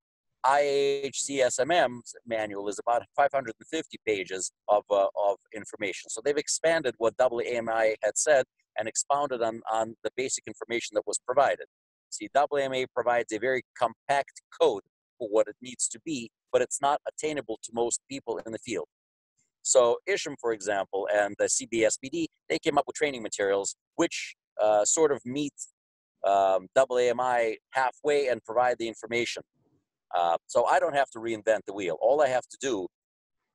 IAHCSMM's 0.45 2.13
manual 2.27 2.69
is 2.69 2.77
about 2.77 3.01
550 3.15 3.97
pages 4.05 4.51
of, 4.69 4.83
uh, 4.91 5.07
of 5.27 5.37
information. 5.55 6.11
So 6.11 6.21
they've 6.23 6.37
expanded 6.37 6.93
what 6.99 7.17
AAMI 7.17 7.95
had 8.03 8.15
said 8.15 8.45
and 8.77 8.87
expounded 8.87 9.41
on, 9.41 9.61
on 9.71 9.95
the 10.03 10.11
basic 10.15 10.43
information 10.45 10.93
that 10.93 11.07
was 11.07 11.17
provided. 11.25 11.65
See, 12.11 12.29
AAMI 12.35 12.85
provides 12.93 13.33
a 13.33 13.39
very 13.39 13.63
compact 13.75 14.43
code 14.61 14.83
for 15.17 15.27
what 15.29 15.47
it 15.47 15.55
needs 15.63 15.87
to 15.87 15.99
be, 16.05 16.29
but 16.51 16.61
it's 16.61 16.79
not 16.79 17.01
attainable 17.07 17.57
to 17.63 17.71
most 17.73 18.01
people 18.07 18.39
in 18.45 18.51
the 18.51 18.59
field. 18.59 18.87
So 19.65 19.97
ISHM, 20.07 20.35
for 20.39 20.53
example, 20.53 21.07
and 21.11 21.35
the 21.39 21.45
CBSPD, 21.45 22.27
they 22.49 22.59
came 22.59 22.77
up 22.77 22.83
with 22.85 22.95
training 22.95 23.23
materials 23.23 23.75
which 23.95 24.35
uh, 24.61 24.85
sort 24.85 25.11
of 25.11 25.19
meet 25.25 25.53
um, 26.25 26.67
AAMI 26.77 27.55
halfway 27.71 28.27
and 28.27 28.43
provide 28.43 28.77
the 28.77 28.87
information. 28.87 29.41
Uh, 30.15 30.37
so 30.45 30.65
I 30.65 30.79
don't 30.79 30.95
have 30.95 31.09
to 31.11 31.19
reinvent 31.19 31.61
the 31.65 31.73
wheel. 31.73 31.97
All 31.99 32.21
I 32.21 32.27
have 32.27 32.47
to 32.47 32.57
do 32.61 32.87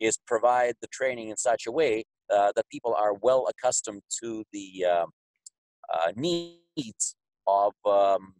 is 0.00 0.18
provide 0.26 0.74
the 0.82 0.88
training 0.92 1.28
in 1.28 1.36
such 1.36 1.66
a 1.68 1.72
way 1.72 2.02
uh, 2.28 2.50
that 2.56 2.64
people 2.72 2.92
are 2.94 3.14
well 3.14 3.46
accustomed 3.48 4.02
to 4.22 4.42
the 4.52 4.84
um, 4.86 5.10
uh, 5.94 6.10
needs 6.16 7.14
of 7.46 7.72
um, 7.86 8.34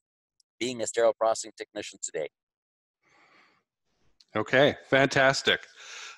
being 0.59 0.83
a 0.83 0.89
sterile 0.89 1.15
processing 1.19 1.53
technician 1.57 2.01
today. 2.03 2.29
Okay, 4.35 4.77
fantastic. 4.89 5.67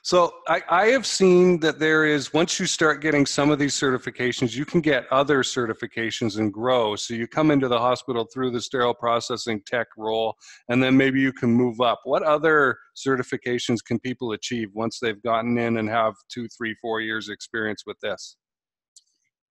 So 0.05 0.35
I, 0.49 0.63
I, 0.69 0.87
have 0.87 1.07
seen 1.07 1.61
that 1.61 1.79
there 1.79 2.05
is 2.05 2.35
once 2.35 2.59
you 2.59 2.67
start 2.67 3.01
getting 3.01 3.25
some 3.25 3.53
of 3.53 3.61
these 3.61 3.73
certifications, 3.73 4.53
you 4.53 4.65
can 4.65 4.81
get 4.81 5.07
other 5.13 5.45
certifications 5.45 6.39
and 6.39 6.53
grow. 6.53 6.97
So 6.97 7.15
you 7.15 7.29
come 7.29 7.53
into 7.53 7.69
the 7.69 7.79
hospital 7.79 8.27
through 8.35 8.51
the 8.51 8.61
sterile 8.61 8.95
processing 8.95 9.63
tech 9.65 9.87
role, 9.97 10.35
and 10.69 10.83
then 10.83 10.97
maybe 10.97 11.21
you 11.21 11.33
can 11.33 11.53
move 11.53 11.81
up. 11.81 12.01
What 12.03 12.25
other 12.25 12.79
certifications 12.97 13.79
can 13.87 14.01
people 14.01 14.33
achieve 14.33 14.71
once 14.75 14.99
they've 15.01 15.23
gotten 15.23 15.57
in 15.57 15.77
and 15.77 15.89
have 15.89 16.15
two, 16.29 16.49
three, 16.49 16.75
four 16.83 17.01
years 17.01 17.29
experience 17.29 17.85
with 17.87 17.97
this? 18.03 18.37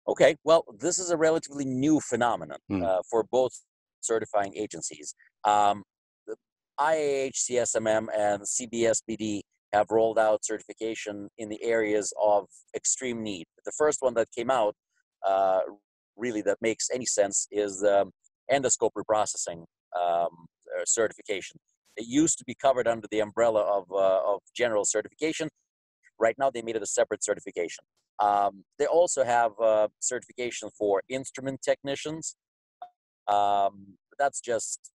Okay, 0.07 0.35
well, 0.43 0.65
this 0.79 0.97
is 0.97 1.11
a 1.11 1.17
relatively 1.17 1.65
new 1.65 1.99
phenomenon 1.99 2.57
hmm. 2.67 2.81
uh, 2.81 2.97
for 3.07 3.23
both 3.31 3.51
certifying 4.01 4.55
agencies. 4.57 5.13
Um, 5.45 5.83
IAH, 6.81 7.33
CSMM, 7.35 8.07
and 8.17 8.41
CBSPD 8.41 9.41
have 9.73 9.87
rolled 9.91 10.17
out 10.17 10.43
certification 10.43 11.29
in 11.37 11.49
the 11.49 11.63
areas 11.63 12.13
of 12.21 12.47
extreme 12.75 13.21
need. 13.23 13.45
The 13.65 13.71
first 13.77 13.99
one 14.01 14.13
that 14.15 14.27
came 14.35 14.49
out, 14.49 14.75
uh, 15.27 15.59
really, 16.17 16.41
that 16.43 16.57
makes 16.61 16.89
any 16.93 17.05
sense 17.05 17.47
is 17.51 17.83
um, 17.83 18.11
endoscope 18.51 18.91
reprocessing 18.97 19.65
um, 19.99 20.27
uh, 20.77 20.85
certification. 20.85 21.57
It 21.97 22.07
used 22.07 22.37
to 22.39 22.45
be 22.45 22.55
covered 22.55 22.87
under 22.87 23.07
the 23.11 23.19
umbrella 23.19 23.61
of, 23.61 23.85
uh, 23.91 24.33
of 24.33 24.39
general 24.55 24.85
certification. 24.85 25.49
Right 26.19 26.35
now, 26.37 26.49
they 26.49 26.61
made 26.61 26.75
it 26.75 26.83
a 26.83 26.87
separate 26.87 27.23
certification. 27.23 27.83
Um, 28.19 28.63
they 28.77 28.85
also 28.85 29.23
have 29.23 29.51
uh, 29.63 29.87
certification 29.99 30.69
for 30.77 31.01
instrument 31.09 31.61
technicians. 31.61 32.35
Um, 33.27 33.97
that's 34.17 34.41
just 34.41 34.91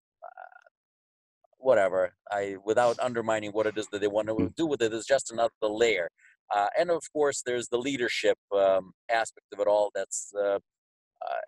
whatever. 1.65 2.13
I 2.31 2.57
without 2.63 2.97
undermining 2.99 3.51
what 3.51 3.65
it 3.65 3.77
is 3.77 3.87
that 3.91 3.99
they 4.01 4.07
want 4.17 4.27
to 4.27 4.53
do 4.55 4.65
with 4.67 4.81
it 4.81 4.93
is 4.93 5.05
just 5.05 5.31
another 5.31 5.51
layer. 5.83 6.09
Uh, 6.55 6.67
and 6.79 6.91
of 6.91 7.03
course, 7.11 7.41
there's 7.43 7.67
the 7.69 7.77
leadership 7.89 8.37
um, 8.55 8.93
aspect 9.11 9.47
of 9.51 9.59
it 9.59 9.67
all. 9.67 9.89
That's 9.95 10.31
uh, 10.39 10.59
uh, 11.27 11.43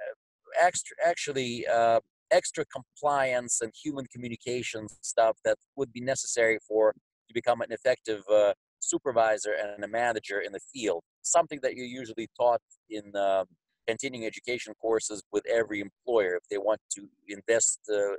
extra, 0.59 0.95
actually 1.05 1.67
uh, 1.67 1.99
extra 2.31 2.65
compliance 2.65 3.61
and 3.61 3.71
human 3.83 4.05
communication 4.13 4.87
stuff 5.01 5.37
that 5.45 5.57
would 5.75 5.93
be 5.93 6.01
necessary 6.01 6.57
for 6.67 6.93
to 7.27 7.33
become 7.33 7.61
an 7.61 7.71
effective 7.71 8.23
uh, 8.33 8.53
supervisor 8.79 9.53
and 9.53 9.83
a 9.83 9.87
manager 9.87 10.39
in 10.39 10.51
the 10.51 10.63
field. 10.73 11.03
Something 11.21 11.59
that 11.61 11.75
you're 11.75 11.93
usually 12.01 12.27
taught 12.39 12.61
in 12.89 13.15
um, 13.15 13.45
continuing 13.87 14.25
education 14.25 14.73
courses 14.81 15.21
with 15.31 15.45
every 15.47 15.79
employer 15.79 16.33
if 16.35 16.45
they 16.49 16.57
want 16.57 16.81
to 16.95 17.01
invest 17.29 17.79
uh, 17.93 18.15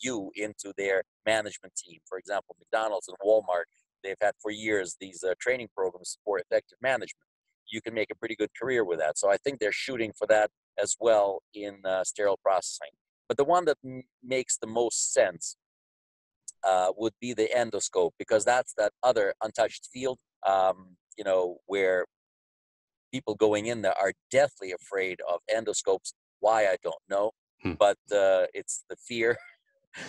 you 0.00 0.30
into 0.34 0.72
their 0.76 1.02
management 1.26 1.74
team. 1.76 2.00
For 2.08 2.18
example, 2.18 2.56
McDonald's 2.58 3.08
and 3.08 3.16
Walmart, 3.24 3.64
they've 4.02 4.16
had 4.20 4.32
for 4.40 4.50
years 4.50 4.96
these 5.00 5.24
uh, 5.24 5.34
training 5.40 5.68
programs 5.76 6.18
for 6.24 6.38
effective 6.38 6.78
management. 6.82 7.26
You 7.70 7.80
can 7.80 7.94
make 7.94 8.10
a 8.10 8.14
pretty 8.14 8.36
good 8.36 8.50
career 8.60 8.84
with 8.84 8.98
that. 8.98 9.18
So 9.18 9.30
I 9.30 9.36
think 9.36 9.58
they're 9.58 9.72
shooting 9.72 10.12
for 10.16 10.26
that 10.26 10.50
as 10.80 10.96
well 11.00 11.42
in 11.54 11.78
uh, 11.84 12.04
sterile 12.04 12.38
processing. 12.42 12.90
But 13.28 13.36
the 13.36 13.44
one 13.44 13.64
that 13.66 13.78
m- 13.84 14.02
makes 14.22 14.58
the 14.58 14.66
most 14.66 15.12
sense 15.12 15.56
uh, 16.64 16.92
would 16.96 17.14
be 17.20 17.32
the 17.32 17.48
endoscope 17.56 18.10
because 18.18 18.44
that's 18.44 18.74
that 18.76 18.92
other 19.02 19.34
untouched 19.42 19.88
field, 19.92 20.18
um, 20.46 20.96
you 21.16 21.24
know, 21.24 21.58
where 21.66 22.04
people 23.12 23.34
going 23.34 23.66
in 23.66 23.82
there 23.82 23.96
are 23.98 24.12
deathly 24.30 24.72
afraid 24.72 25.20
of 25.30 25.40
endoscopes. 25.54 26.12
Why 26.40 26.66
I 26.66 26.76
don't 26.82 26.94
know, 27.08 27.30
hmm. 27.62 27.72
but 27.78 27.98
uh, 28.10 28.46
it's 28.52 28.84
the 28.90 28.96
fear 28.96 29.36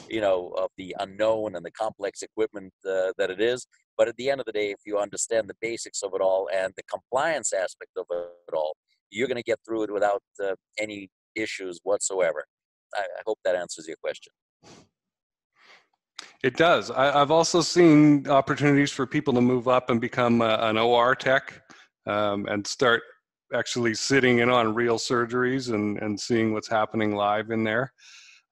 you 0.10 0.22
know, 0.22 0.54
of 0.58 0.69
the 0.78 0.96
unknown 1.00 1.56
and 1.56 1.65
the 1.65 1.72
complex 1.72 2.22
equipment 2.22 2.74
uh, 2.88 3.12
that 3.17 3.30
it 3.30 3.41
is. 3.41 3.65
But 3.98 4.08
at 4.08 4.15
the 4.17 4.30
end 4.30 4.39
of 4.39 4.46
the 4.46 4.52
day, 4.52 4.72
if 4.72 4.80
you 4.86 4.98
understand 4.98 5.50
the 5.50 5.56
basics 5.62 6.02
of 6.02 6.12
it 6.13 6.22
all 6.22 6.50
and 6.54 6.74
the 6.76 6.84
compliance 6.84 7.54
aspect 7.54 7.91
of 7.98 8.06
it 8.12 8.54
all, 8.54 8.76
you're 9.12 9.28
going 9.28 9.38
to 9.38 9.43
get 9.43 9.60
through 9.65 9.84
it 9.84 9.93
without 9.93 10.24
uh, 10.43 10.56
any 10.80 11.10
issues 11.36 11.80
whatsoever. 11.84 12.46
I, 12.96 13.02
I, 13.02 13.22
hope 13.26 13.39
that 13.46 13.56
answers 13.56 13.88
your 13.88 13.98
question. 14.04 14.32
It 16.43 16.58
does. 16.58 16.91
I, 16.91 17.19
have 17.19 17.32
also 17.32 17.62
seen 17.62 18.28
opportunities 18.28 18.91
for 18.91 19.06
people 19.06 19.34
to 19.34 19.41
move 19.41 19.67
up 19.67 19.89
and 19.89 20.02
become 20.02 20.41
uh, 20.41 20.58
an 20.62 20.78
OR 20.78 21.15
tech 21.15 21.62
um, 22.06 22.46
and 22.48 22.65
start 22.65 23.02
actually 23.54 23.93
sitting 23.93 24.39
in 24.39 24.50
on 24.50 24.74
real 24.74 24.98
surgeries 24.98 25.74
and, 25.74 25.98
and 26.00 26.19
seeing 26.19 26.54
what's 26.54 26.67
happening 26.67 27.15
live 27.15 27.52
in 27.52 27.63
there. 27.63 27.93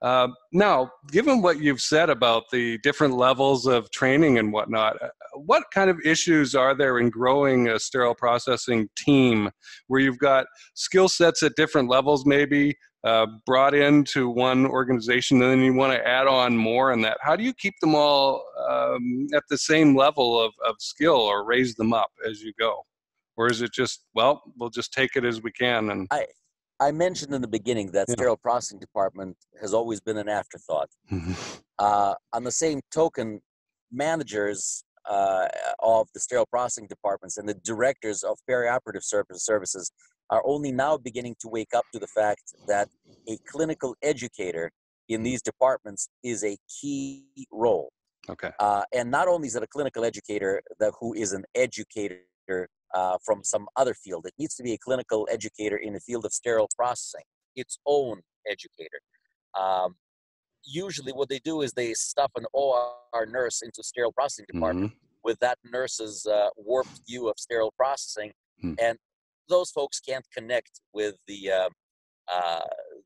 Uh, 0.02 0.28
now, 0.52 0.90
given 1.12 1.42
what 1.42 1.60
you've 1.60 1.82
said 1.82 2.10
about 2.10 2.50
the 2.52 2.80
different 2.80 3.16
levels 3.16 3.68
of 3.68 3.90
training 3.92 4.40
and 4.40 4.52
whatnot, 4.52 5.02
uh, 5.02 5.10
what 5.36 5.64
kind 5.72 5.92
of 5.92 6.00
issues 6.04 6.56
are 6.56 6.74
there 6.74 6.98
in 6.98 7.10
growing 7.10 7.68
a 7.68 7.80
sterile 7.80 8.16
processing 8.16 8.90
team 8.98 9.50
where 9.88 10.02
you've 10.02 10.18
got 10.18 10.48
skill 10.74 11.08
sets 11.08 11.44
at 11.44 11.56
different 11.56 11.88
levels, 11.88 12.26
maybe, 12.26 12.76
uh, 13.04 13.28
brought 13.46 13.76
into 13.76 14.30
one 14.30 14.66
organization 14.66 15.42
and 15.42 15.52
then 15.52 15.60
you 15.60 15.74
want 15.74 15.94
to 15.94 16.08
add 16.08 16.28
on 16.28 16.58
more 16.58 16.92
and 16.92 17.04
that? 17.04 17.18
How 17.22 17.36
do 17.36 17.44
you 17.44 17.54
keep 17.54 17.76
them 17.80 17.94
all 17.94 18.44
um, 18.70 19.28
at 19.36 19.44
the 19.50 19.58
same 19.58 19.96
level 19.96 20.40
of, 20.40 20.52
of 20.66 20.76
skill 20.80 21.16
or 21.16 21.46
raise 21.46 21.76
them 21.76 21.94
up 21.94 22.10
as 22.28 22.42
you 22.42 22.54
go? 22.60 22.86
Or 23.38 23.50
is 23.50 23.62
it 23.62 23.72
just 23.72 24.06
well 24.14 24.42
we'll 24.58 24.70
just 24.70 24.94
take 24.94 25.16
it 25.16 25.26
as 25.26 25.42
we 25.42 25.52
can 25.52 25.90
and 25.90 26.08
i 26.12 26.26
i 26.82 26.92
mentioned 26.92 27.34
in 27.34 27.42
the 27.42 27.48
beginning 27.48 27.92
that 27.92 28.06
yeah. 28.08 28.14
sterile 28.14 28.38
processing 28.38 28.80
department 28.80 29.38
has 29.60 29.74
always 29.74 30.02
been 30.02 30.18
an 30.18 30.28
afterthought 30.28 30.90
mm-hmm. 31.12 31.34
uh, 31.80 32.14
on 32.34 32.44
the 32.44 32.52
same 32.52 32.82
token 32.92 33.40
managers 33.92 34.84
uh, 35.10 35.48
of 35.80 36.08
the 36.14 36.20
sterile 36.20 36.46
processing 36.46 36.88
departments 36.88 37.38
and 37.38 37.48
the 37.48 37.56
directors 37.56 38.24
of 38.24 38.38
perioperative 38.50 39.04
services 39.04 39.92
are 40.30 40.42
only 40.46 40.72
now 40.72 40.98
beginning 40.98 41.36
to 41.40 41.50
wake 41.50 41.74
up 41.76 41.84
to 41.92 42.00
the 42.00 42.08
fact 42.08 42.54
that 42.68 42.88
a 43.28 43.38
clinical 43.48 43.96
educator 44.02 44.72
in 45.10 45.24
these 45.24 45.42
departments 45.42 46.08
is 46.24 46.44
a 46.44 46.58
key 46.82 47.26
role. 47.52 47.92
Okay. 48.30 48.52
Uh, 48.60 48.84
and 48.94 49.12
not 49.12 49.28
only 49.28 49.48
is 49.48 49.56
it 49.56 49.64
a 49.64 49.68
clinical 49.68 50.06
educator 50.06 50.62
that 50.80 50.94
who 51.00 51.14
is 51.14 51.34
an 51.34 51.44
educator 51.56 52.22
uh, 52.94 53.18
from 53.24 53.44
some 53.44 53.68
other 53.76 53.94
field, 53.94 54.26
it 54.26 54.34
needs 54.38 54.56
to 54.56 54.64
be 54.64 54.74
a 54.74 54.78
clinical 54.78 55.28
educator 55.32 55.78
in 55.78 55.94
the 55.94 56.00
field 56.00 56.26
of 56.26 56.34
sterile 56.34 56.70
processing, 56.76 57.24
its 57.56 57.80
own 57.86 58.22
educator. 58.50 59.00
Um, 59.60 59.96
usually, 60.64 61.12
what 61.12 61.30
they 61.30 61.40
do 61.40 61.62
is 61.62 61.72
they 61.74 61.94
stuff 61.94 62.32
an 62.36 62.46
OR 62.54 63.26
nurse 63.28 63.62
into 63.62 63.84
sterile 63.84 64.12
processing 64.12 64.46
department 64.52 64.92
mm-hmm. 64.92 65.20
with 65.24 65.40
that 65.40 65.58
nurse's 65.72 66.26
uh, 66.26 66.50
warped 66.58 67.02
view 67.08 67.30
of 67.30 67.36
sterile 67.38 67.74
processing, 67.78 68.32
mm. 68.64 68.76
and 68.82 68.98
those 69.50 69.72
folks 69.72 70.00
can't 70.00 70.26
connect 70.36 70.82
with 70.94 71.16
the 71.28 71.52
uh, 71.52 71.70
uh, 72.32 72.62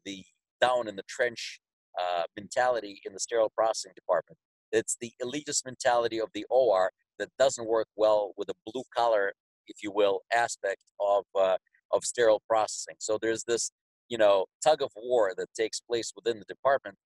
the 0.06 0.24
down 0.62 0.88
in 0.88 0.96
the 0.96 1.04
trench 1.08 1.60
uh, 2.00 2.24
mentality 2.38 3.02
in 3.06 3.14
the 3.14 3.20
sterile 3.20 3.52
processing 3.56 3.92
department. 3.96 4.38
It's 4.72 4.98
the 5.00 5.12
elitist 5.24 5.66
mentality 5.66 6.20
of 6.20 6.30
the 6.34 6.46
OR 6.50 6.92
that 7.20 7.30
doesn't 7.40 7.68
work 7.68 7.88
well 7.96 8.34
with 8.38 8.50
a 8.50 8.54
blue 8.66 8.84
collar, 8.96 9.34
if 9.68 9.78
you 9.84 9.92
will, 9.92 10.22
aspect 10.34 10.82
of 11.00 11.26
uh, 11.40 11.58
of 11.92 12.04
sterile 12.04 12.42
processing. 12.48 12.96
So 13.00 13.18
there's 13.22 13.44
this, 13.44 13.72
you 14.10 14.18
know, 14.18 14.46
tug 14.64 14.82
of 14.82 14.92
war 14.96 15.34
that 15.38 15.48
takes 15.58 15.80
place 15.80 16.12
within 16.16 16.40
the 16.40 16.46
department, 16.46 16.98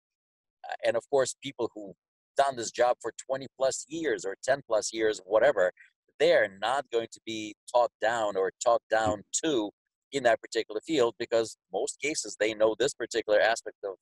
uh, 0.67 0.75
and 0.85 0.95
of 0.95 1.03
course, 1.09 1.35
people 1.41 1.69
who 1.73 1.93
done 2.37 2.55
this 2.55 2.71
job 2.71 2.95
for 3.01 3.11
20 3.27 3.47
plus 3.57 3.85
years 3.89 4.23
or 4.25 4.35
10 4.43 4.61
plus 4.67 4.93
years, 4.93 5.19
whatever, 5.25 5.71
they're 6.19 6.57
not 6.61 6.85
going 6.91 7.07
to 7.11 7.19
be 7.25 7.55
taught 7.73 7.91
down 8.01 8.35
or 8.35 8.51
taught 8.63 8.81
mm. 8.91 8.97
down 8.97 9.23
to 9.43 9.71
in 10.11 10.23
that 10.23 10.41
particular 10.41 10.81
field 10.81 11.13
because 11.19 11.57
most 11.71 11.99
cases 12.01 12.35
they 12.39 12.53
know 12.53 12.75
this 12.79 12.93
particular 12.93 13.39
aspect 13.39 13.77
of 13.83 13.95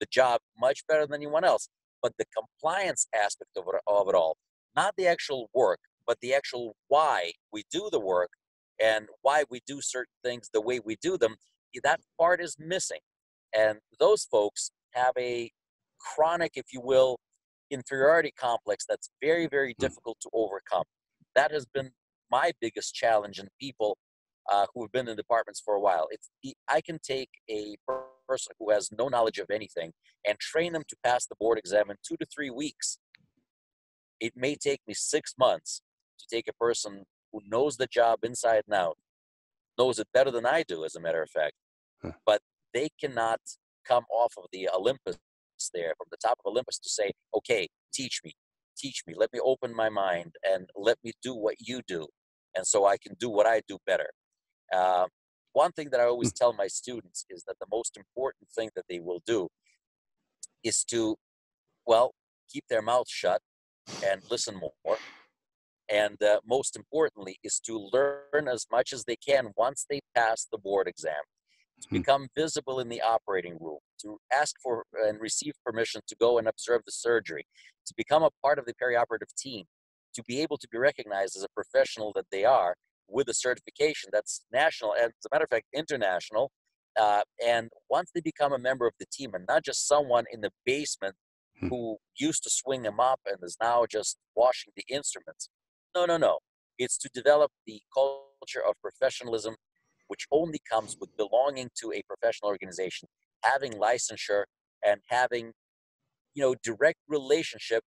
the 0.00 0.06
job 0.10 0.40
much 0.58 0.80
better 0.88 1.06
than 1.06 1.14
anyone 1.14 1.44
else. 1.44 1.68
But 2.02 2.12
the 2.18 2.24
compliance 2.36 3.06
aspect 3.14 3.50
of 3.56 3.64
it, 3.68 3.80
of 3.86 4.08
it 4.08 4.14
all, 4.14 4.36
not 4.74 4.94
the 4.96 5.06
actual 5.06 5.48
work, 5.54 5.78
but 6.06 6.18
the 6.20 6.34
actual 6.34 6.74
why 6.88 7.32
we 7.52 7.64
do 7.70 7.88
the 7.90 8.00
work 8.00 8.30
and 8.82 9.06
why 9.22 9.44
we 9.50 9.60
do 9.66 9.80
certain 9.80 10.14
things 10.24 10.50
the 10.52 10.60
way 10.60 10.80
we 10.84 10.96
do 11.00 11.16
them, 11.16 11.36
that 11.82 12.00
part 12.18 12.42
is 12.42 12.56
missing. 12.58 13.00
And 13.56 13.78
those 13.98 14.24
folks 14.24 14.70
have 14.94 15.12
a 15.18 15.50
chronic, 16.00 16.52
if 16.54 16.66
you 16.72 16.80
will, 16.82 17.18
inferiority 17.70 18.32
complex 18.38 18.84
that's 18.88 19.08
very, 19.22 19.46
very 19.46 19.74
mm. 19.74 19.78
difficult 19.78 20.18
to 20.20 20.30
overcome 20.34 20.84
that 21.34 21.52
has 21.52 21.66
been 21.66 21.90
my 22.30 22.52
biggest 22.60 22.94
challenge 22.94 23.38
in 23.38 23.48
people 23.60 23.96
uh, 24.50 24.66
who 24.74 24.82
have 24.82 24.92
been 24.92 25.08
in 25.08 25.16
departments 25.16 25.62
for 25.64 25.74
a 25.74 25.80
while. 25.80 26.08
It's 26.10 26.28
I 26.68 26.80
can 26.80 26.98
take 27.02 27.30
a 27.50 27.76
person 28.28 28.52
who 28.58 28.70
has 28.70 28.90
no 28.92 29.08
knowledge 29.08 29.38
of 29.38 29.50
anything 29.50 29.92
and 30.26 30.38
train 30.38 30.72
them 30.72 30.82
to 30.88 30.96
pass 31.04 31.26
the 31.26 31.34
board 31.38 31.58
exam 31.58 31.90
in 31.90 31.96
two 32.06 32.16
to 32.16 32.26
three 32.26 32.50
weeks. 32.50 32.98
It 34.20 34.32
may 34.36 34.54
take 34.54 34.80
me 34.86 34.94
six 34.94 35.34
months 35.38 35.82
to 36.22 36.36
take 36.36 36.48
a 36.48 36.54
person 36.54 37.04
who 37.32 37.40
knows 37.46 37.76
the 37.76 37.86
job 37.86 38.20
inside 38.22 38.62
and 38.66 38.74
out, 38.74 38.96
knows 39.78 39.98
it 39.98 40.08
better 40.14 40.30
than 40.30 40.46
I 40.46 40.64
do, 40.66 40.84
as 40.84 40.94
a 40.94 41.00
matter 41.00 41.22
of 41.22 41.30
fact. 41.30 41.54
Huh. 42.02 42.12
But 42.24 42.40
they 42.74 42.88
cannot 43.00 43.40
come 43.86 44.04
off 44.10 44.34
of 44.38 44.44
the 44.52 44.68
Olympus 44.74 45.18
there, 45.74 45.94
from 45.96 46.08
the 46.10 46.16
top 46.16 46.38
of 46.44 46.50
Olympus, 46.50 46.78
to 46.78 46.88
say, 46.88 47.12
okay, 47.36 47.68
teach 47.92 48.20
me, 48.24 48.34
teach 48.76 49.02
me 49.06 49.14
let 49.16 49.32
me 49.32 49.40
open 49.40 49.74
my 49.74 49.88
mind 49.88 50.34
and 50.50 50.68
let 50.76 50.96
me 51.04 51.12
do 51.22 51.34
what 51.34 51.54
you 51.58 51.80
do 51.86 52.06
and 52.56 52.66
so 52.66 52.86
i 52.86 52.96
can 52.96 53.14
do 53.18 53.28
what 53.28 53.46
i 53.46 53.60
do 53.68 53.78
better 53.86 54.08
uh, 54.74 55.06
one 55.52 55.72
thing 55.72 55.88
that 55.90 56.00
i 56.00 56.04
always 56.04 56.30
hmm. 56.30 56.36
tell 56.38 56.52
my 56.52 56.66
students 56.66 57.24
is 57.30 57.44
that 57.46 57.58
the 57.60 57.66
most 57.70 57.96
important 57.96 58.48
thing 58.54 58.70
that 58.74 58.84
they 58.88 59.00
will 59.00 59.22
do 59.26 59.48
is 60.64 60.84
to 60.84 61.16
well 61.86 62.12
keep 62.50 62.64
their 62.68 62.82
mouth 62.82 63.08
shut 63.08 63.40
and 64.04 64.22
listen 64.30 64.54
more 64.56 64.98
and 65.90 66.22
uh, 66.22 66.40
most 66.46 66.76
importantly 66.76 67.38
is 67.42 67.60
to 67.60 67.78
learn 67.92 68.48
as 68.48 68.66
much 68.70 68.92
as 68.92 69.04
they 69.04 69.16
can 69.16 69.48
once 69.56 69.84
they 69.88 70.00
pass 70.14 70.46
the 70.50 70.58
board 70.58 70.86
exam 70.88 71.22
to 71.82 71.88
hmm. 71.88 71.96
become 71.96 72.28
visible 72.36 72.80
in 72.80 72.88
the 72.88 73.02
operating 73.02 73.56
room, 73.60 73.78
to 74.00 74.18
ask 74.32 74.54
for 74.62 74.84
and 75.06 75.20
receive 75.20 75.52
permission 75.64 76.00
to 76.06 76.16
go 76.16 76.38
and 76.38 76.48
observe 76.48 76.82
the 76.86 76.92
surgery, 76.92 77.46
to 77.86 77.94
become 77.96 78.22
a 78.22 78.30
part 78.42 78.58
of 78.58 78.64
the 78.64 78.74
perioperative 78.74 79.34
team, 79.36 79.64
to 80.14 80.22
be 80.24 80.40
able 80.40 80.58
to 80.58 80.68
be 80.70 80.78
recognized 80.78 81.36
as 81.36 81.42
a 81.42 81.48
professional 81.54 82.12
that 82.14 82.26
they 82.30 82.44
are 82.44 82.74
with 83.08 83.28
a 83.28 83.34
certification 83.34 84.10
that's 84.12 84.42
national 84.52 84.94
and, 84.94 85.06
as 85.06 85.26
a 85.26 85.34
matter 85.34 85.44
of 85.44 85.50
fact, 85.50 85.66
international. 85.74 86.50
Uh, 86.98 87.22
and 87.44 87.70
once 87.88 88.10
they 88.14 88.20
become 88.20 88.52
a 88.52 88.58
member 88.58 88.86
of 88.86 88.92
the 89.00 89.06
team 89.10 89.34
and 89.34 89.46
not 89.48 89.64
just 89.64 89.88
someone 89.88 90.24
in 90.30 90.42
the 90.42 90.50
basement 90.64 91.14
hmm. 91.58 91.68
who 91.68 91.96
used 92.18 92.42
to 92.42 92.50
swing 92.50 92.82
them 92.82 93.00
up 93.00 93.20
and 93.26 93.38
is 93.42 93.56
now 93.60 93.84
just 93.90 94.18
washing 94.36 94.72
the 94.76 94.84
instruments. 94.88 95.48
No, 95.94 96.06
no, 96.06 96.16
no. 96.16 96.38
It's 96.78 96.96
to 96.98 97.10
develop 97.12 97.50
the 97.66 97.80
culture 97.94 98.62
of 98.66 98.74
professionalism 98.80 99.56
which 100.08 100.26
only 100.30 100.60
comes 100.70 100.96
with 101.00 101.08
belonging 101.16 101.70
to 101.74 101.90
a 101.92 102.02
professional 102.06 102.50
organization, 102.50 103.08
having 103.42 103.72
licensure, 103.72 104.44
and 104.84 105.00
having, 105.08 105.52
you 106.34 106.42
know, 106.42 106.54
direct 106.62 106.98
relationship 107.08 107.82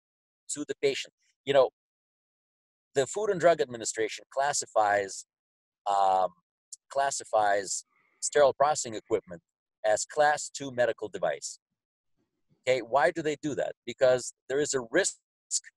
to 0.50 0.66
the 0.68 0.74
patient. 0.82 1.14
You 1.46 1.54
know, 1.54 1.70
the 2.96 3.06
Food 3.06 3.30
and 3.30 3.40
Drug 3.40 3.62
Administration 3.62 4.26
classifies 4.34 5.26
um, 5.88 6.30
classifies 6.90 7.86
sterile 8.22 8.54
processing 8.54 8.96
equipment 8.96 9.42
as 9.86 10.06
class 10.06 10.50
two 10.50 10.72
medical 10.72 11.10
device. 11.10 11.60
Okay, 12.68 12.80
why 12.80 13.12
do 13.12 13.22
they 13.22 13.36
do 13.42 13.54
that? 13.54 13.74
Because 13.86 14.34
there 14.50 14.60
is 14.60 14.74
a 14.74 14.82
risk 14.90 15.18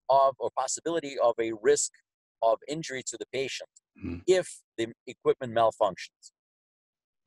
of 0.09 0.35
or 0.39 0.49
possibility 0.57 1.17
of 1.23 1.35
a 1.39 1.53
risk 1.61 1.91
of 2.43 2.59
injury 2.69 3.03
to 3.07 3.17
the 3.19 3.27
patient 3.33 3.71
mm. 4.03 4.23
if 4.27 4.61
the 4.77 4.89
equipment 5.07 5.55
malfunctions. 5.55 6.33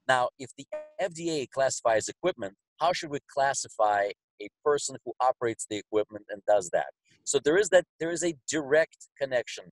Now, 0.07 0.29
if 0.39 0.49
the 0.57 0.65
FDA 1.01 1.49
classifies 1.49 2.07
equipment, 2.07 2.55
how 2.79 2.93
should 2.93 3.11
we 3.11 3.19
classify 3.31 4.09
a 4.41 4.49
person 4.65 4.97
who 5.05 5.13
operates 5.21 5.67
the 5.69 5.77
equipment 5.77 6.25
and 6.29 6.41
does 6.47 6.69
that? 6.73 6.87
So 7.23 7.39
there 7.43 7.57
is 7.57 7.69
that 7.69 7.85
there 7.99 8.11
is 8.11 8.23
a 8.23 8.33
direct 8.49 9.07
connection 9.19 9.65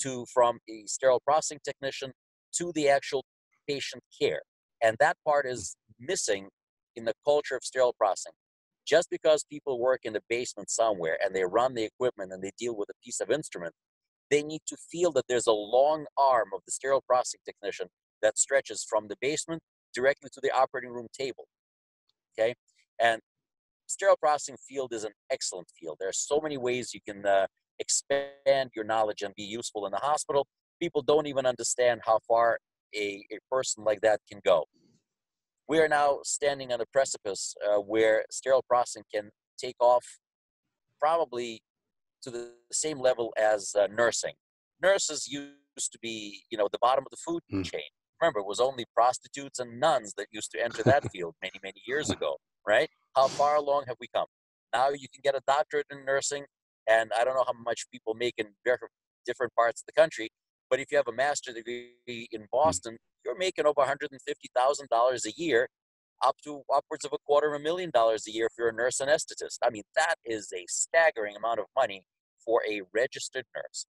to 0.00 0.24
from 0.32 0.58
a 0.68 0.84
sterile 0.86 1.20
processing 1.20 1.58
technician 1.64 2.12
to 2.58 2.72
the 2.74 2.88
actual 2.88 3.24
patient 3.68 4.02
care. 4.20 4.42
And 4.82 4.96
that 5.00 5.16
part 5.26 5.46
is 5.46 5.76
missing 5.98 6.48
in 6.96 7.04
the 7.04 7.14
culture 7.24 7.56
of 7.56 7.64
sterile 7.64 7.94
processing. 7.98 8.32
Just 8.86 9.10
because 9.10 9.44
people 9.44 9.78
work 9.78 10.00
in 10.04 10.12
the 10.12 10.22
basement 10.28 10.70
somewhere 10.70 11.16
and 11.24 11.34
they 11.34 11.44
run 11.44 11.74
the 11.74 11.84
equipment 11.84 12.32
and 12.32 12.42
they 12.42 12.50
deal 12.58 12.76
with 12.76 12.88
a 12.90 13.04
piece 13.04 13.20
of 13.20 13.30
instrument, 13.30 13.74
they 14.32 14.42
need 14.42 14.62
to 14.66 14.76
feel 14.90 15.12
that 15.12 15.26
there's 15.28 15.46
a 15.46 15.52
long 15.52 16.06
arm 16.16 16.48
of 16.54 16.62
the 16.64 16.72
sterile 16.72 17.04
processing 17.06 17.40
technician 17.44 17.86
that 18.22 18.38
stretches 18.38 18.84
from 18.88 19.06
the 19.08 19.16
basement 19.20 19.62
directly 19.94 20.30
to 20.32 20.40
the 20.42 20.50
operating 20.50 20.90
room 20.90 21.06
table. 21.12 21.44
Okay, 22.32 22.54
and 22.98 23.20
sterile 23.86 24.16
processing 24.16 24.56
field 24.66 24.94
is 24.94 25.04
an 25.04 25.12
excellent 25.30 25.68
field. 25.78 25.98
There 26.00 26.08
are 26.08 26.14
so 26.14 26.40
many 26.42 26.56
ways 26.56 26.94
you 26.94 27.00
can 27.06 27.26
uh, 27.26 27.46
expand 27.78 28.70
your 28.74 28.86
knowledge 28.86 29.20
and 29.20 29.34
be 29.34 29.42
useful 29.42 29.84
in 29.84 29.92
the 29.92 29.98
hospital. 29.98 30.46
People 30.80 31.02
don't 31.02 31.26
even 31.26 31.44
understand 31.44 32.00
how 32.06 32.18
far 32.26 32.58
a, 32.94 33.22
a 33.30 33.38
person 33.50 33.84
like 33.84 34.00
that 34.00 34.20
can 34.30 34.40
go. 34.44 34.64
We 35.68 35.78
are 35.78 35.88
now 35.88 36.20
standing 36.24 36.72
on 36.72 36.80
a 36.80 36.86
precipice 36.86 37.54
uh, 37.66 37.80
where 37.80 38.24
sterile 38.30 38.64
processing 38.66 39.04
can 39.14 39.30
take 39.58 39.76
off 39.78 40.04
probably 40.98 41.62
to 42.22 42.30
the 42.30 42.52
same 42.72 42.98
level 42.98 43.32
as 43.36 43.74
uh, 43.78 43.86
nursing. 43.88 44.34
Nurses 44.82 45.28
used 45.28 45.92
to 45.92 45.98
be, 46.00 46.42
you 46.50 46.58
know, 46.58 46.68
the 46.70 46.78
bottom 46.80 47.04
of 47.04 47.10
the 47.10 47.16
food 47.24 47.42
mm. 47.52 47.64
chain. 47.64 47.82
Remember, 48.20 48.40
it 48.40 48.46
was 48.46 48.60
only 48.60 48.84
prostitutes 48.94 49.58
and 49.58 49.80
nuns 49.80 50.14
that 50.16 50.26
used 50.30 50.50
to 50.52 50.62
enter 50.62 50.82
that 50.84 51.10
field 51.12 51.34
many, 51.42 51.58
many 51.62 51.82
years 51.86 52.10
ago, 52.10 52.36
right? 52.66 52.88
How 53.16 53.28
far 53.28 53.56
along 53.56 53.84
have 53.88 53.96
we 54.00 54.08
come? 54.14 54.26
Now 54.72 54.90
you 54.90 55.08
can 55.12 55.20
get 55.22 55.34
a 55.34 55.42
doctorate 55.46 55.86
in 55.90 56.04
nursing, 56.04 56.44
and 56.88 57.10
I 57.18 57.24
don't 57.24 57.34
know 57.34 57.44
how 57.46 57.58
much 57.64 57.84
people 57.92 58.14
make 58.14 58.34
in 58.38 58.46
different 58.64 59.54
parts 59.54 59.82
of 59.82 59.86
the 59.86 60.00
country, 60.00 60.30
but 60.70 60.80
if 60.80 60.90
you 60.90 60.96
have 60.96 61.08
a 61.08 61.12
master's 61.12 61.56
degree 61.56 61.92
in 62.06 62.40
hmm. 62.40 62.46
Boston, 62.50 62.96
you're 63.24 63.36
making 63.36 63.66
over 63.66 63.82
$150,000 63.82 65.26
a 65.26 65.32
year 65.36 65.68
up 66.24 66.36
to 66.44 66.62
upwards 66.74 67.04
of 67.04 67.12
a 67.12 67.18
quarter 67.26 67.52
of 67.52 67.60
a 67.60 67.62
million 67.62 67.90
dollars 67.92 68.26
a 68.26 68.32
year 68.32 68.46
if 68.46 68.52
you're 68.58 68.68
a 68.68 68.72
nurse 68.72 68.98
anesthetist. 69.00 69.58
I 69.62 69.70
mean, 69.70 69.82
that 69.96 70.16
is 70.24 70.52
a 70.52 70.64
staggering 70.68 71.36
amount 71.36 71.60
of 71.60 71.66
money 71.76 72.04
for 72.44 72.62
a 72.68 72.82
registered 72.94 73.44
nurse. 73.54 73.86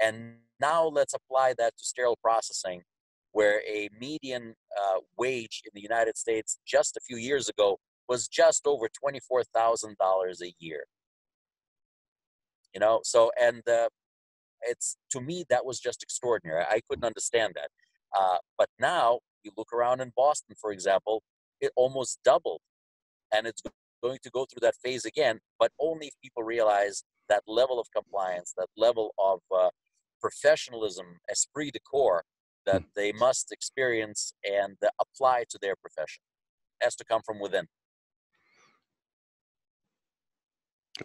And 0.00 0.36
now 0.60 0.86
let's 0.86 1.14
apply 1.14 1.54
that 1.58 1.76
to 1.76 1.84
sterile 1.84 2.18
processing, 2.22 2.82
where 3.32 3.60
a 3.68 3.88
median 3.98 4.54
uh, 4.76 5.00
wage 5.16 5.62
in 5.64 5.70
the 5.74 5.80
United 5.80 6.16
States 6.16 6.58
just 6.66 6.96
a 6.96 7.00
few 7.06 7.16
years 7.16 7.48
ago 7.48 7.78
was 8.08 8.28
just 8.28 8.66
over 8.66 8.88
$24,000 9.04 10.42
a 10.42 10.52
year. 10.58 10.84
You 12.74 12.80
know, 12.80 13.00
so, 13.04 13.30
and 13.40 13.66
uh, 13.68 13.88
it's 14.62 14.96
to 15.10 15.20
me, 15.20 15.44
that 15.50 15.64
was 15.64 15.78
just 15.78 16.02
extraordinary. 16.02 16.64
I 16.68 16.80
couldn't 16.88 17.04
understand 17.04 17.54
that. 17.54 17.68
Uh, 18.18 18.38
but 18.58 18.68
now 18.78 19.20
you 19.44 19.50
look 19.56 19.72
around 19.72 20.00
in 20.00 20.12
Boston, 20.16 20.54
for 20.60 20.72
example, 20.72 21.22
it 21.62 21.72
almost 21.76 22.18
doubled. 22.24 22.60
And 23.34 23.46
it's 23.46 23.62
going 24.02 24.18
to 24.22 24.30
go 24.30 24.44
through 24.44 24.60
that 24.60 24.74
phase 24.84 25.04
again, 25.06 25.38
but 25.58 25.70
only 25.80 26.08
if 26.08 26.14
people 26.22 26.42
realize 26.42 27.04
that 27.28 27.42
level 27.46 27.80
of 27.80 27.86
compliance, 27.96 28.52
that 28.58 28.68
level 28.76 29.14
of 29.18 29.40
uh, 29.56 29.70
professionalism, 30.20 31.06
esprit 31.30 31.70
de 31.72 31.80
corps 31.80 32.24
that 32.66 32.82
mm. 32.82 32.86
they 32.94 33.12
must 33.12 33.52
experience 33.52 34.34
and 34.44 34.76
apply 35.00 35.44
to 35.48 35.58
their 35.62 35.74
profession. 35.76 36.22
It 36.80 36.84
has 36.84 36.96
to 36.96 37.04
come 37.04 37.22
from 37.24 37.40
within. 37.40 37.66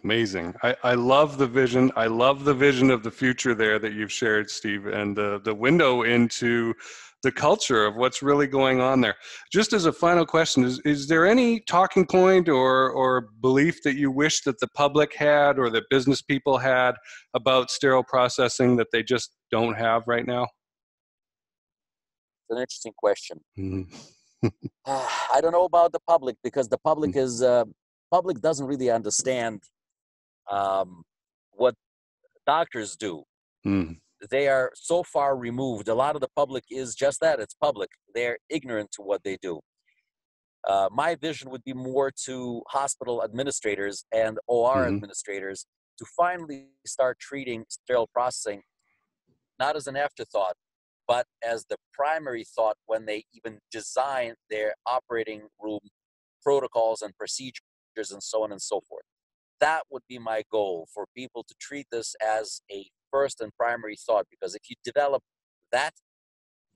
Amazing. 0.04 0.54
I, 0.62 0.76
I 0.84 0.94
love 0.94 1.38
the 1.38 1.46
vision. 1.46 1.90
I 1.96 2.06
love 2.06 2.44
the 2.44 2.54
vision 2.54 2.90
of 2.90 3.02
the 3.02 3.10
future 3.10 3.54
there 3.54 3.78
that 3.78 3.94
you've 3.94 4.12
shared, 4.12 4.50
Steve, 4.50 4.86
and 4.86 5.16
the, 5.16 5.40
the 5.42 5.54
window 5.54 6.02
into 6.02 6.74
the 7.22 7.32
culture 7.32 7.84
of 7.84 7.96
what's 7.96 8.22
really 8.22 8.46
going 8.46 8.80
on 8.80 9.00
there. 9.00 9.16
Just 9.52 9.72
as 9.72 9.86
a 9.86 9.92
final 9.92 10.24
question, 10.24 10.64
is, 10.64 10.80
is 10.80 11.08
there 11.08 11.26
any 11.26 11.60
talking 11.60 12.06
point 12.06 12.48
or, 12.48 12.90
or 12.90 13.28
belief 13.40 13.82
that 13.82 13.96
you 13.96 14.10
wish 14.10 14.42
that 14.42 14.60
the 14.60 14.68
public 14.68 15.14
had 15.14 15.58
or 15.58 15.68
that 15.70 15.84
business 15.90 16.22
people 16.22 16.58
had 16.58 16.94
about 17.34 17.70
sterile 17.70 18.04
processing 18.04 18.76
that 18.76 18.88
they 18.92 19.02
just 19.02 19.32
don't 19.50 19.74
have 19.74 20.02
right 20.06 20.26
now? 20.26 20.44
It's 22.44 22.56
an 22.56 22.58
interesting 22.58 22.92
question. 22.96 23.40
Mm-hmm. 23.58 24.48
I 24.86 25.40
don't 25.40 25.52
know 25.52 25.64
about 25.64 25.92
the 25.92 26.00
public 26.06 26.36
because 26.44 26.68
the 26.68 26.78
public 26.78 27.12
mm. 27.12 27.22
is 27.22 27.42
uh, 27.42 27.64
public 28.12 28.40
doesn't 28.40 28.66
really 28.66 28.90
understand 28.90 29.62
um, 30.50 31.02
what 31.50 31.74
doctors 32.46 32.96
do. 32.96 33.24
Mm 33.66 33.96
they 34.30 34.48
are 34.48 34.72
so 34.74 35.02
far 35.02 35.36
removed. 35.36 35.88
A 35.88 35.94
lot 35.94 36.14
of 36.14 36.20
the 36.20 36.28
public 36.34 36.64
is 36.70 36.94
just 36.94 37.20
that 37.20 37.40
it's 37.40 37.54
public. 37.54 37.90
They're 38.14 38.38
ignorant 38.48 38.90
to 38.92 39.02
what 39.02 39.22
they 39.24 39.38
do. 39.40 39.60
Uh, 40.68 40.88
my 40.92 41.14
vision 41.14 41.50
would 41.50 41.64
be 41.64 41.72
more 41.72 42.10
to 42.24 42.62
hospital 42.68 43.22
administrators 43.22 44.04
and 44.12 44.38
OR 44.48 44.76
mm-hmm. 44.76 44.94
administrators 44.94 45.66
to 45.98 46.04
finally 46.16 46.66
start 46.86 47.18
treating 47.18 47.64
sterile 47.68 48.08
processing 48.12 48.62
not 49.58 49.76
as 49.76 49.86
an 49.86 49.96
afterthought, 49.96 50.54
but 51.06 51.26
as 51.46 51.64
the 51.68 51.76
primary 51.92 52.44
thought 52.44 52.76
when 52.86 53.06
they 53.06 53.24
even 53.34 53.58
design 53.70 54.34
their 54.50 54.74
operating 54.86 55.48
room 55.60 55.80
protocols 56.42 57.02
and 57.02 57.16
procedures 57.16 57.62
and 58.10 58.22
so 58.22 58.44
on 58.44 58.52
and 58.52 58.62
so 58.62 58.80
forth. 58.88 59.04
That 59.60 59.82
would 59.90 60.02
be 60.08 60.18
my 60.18 60.44
goal 60.52 60.86
for 60.94 61.06
people 61.16 61.44
to 61.48 61.54
treat 61.60 61.86
this 61.90 62.14
as 62.24 62.60
a 62.70 62.86
first 63.10 63.40
and 63.40 63.52
primary 63.56 63.96
thought 63.96 64.26
because 64.30 64.54
if 64.54 64.62
you 64.68 64.76
develop 64.84 65.22
that, 65.72 65.94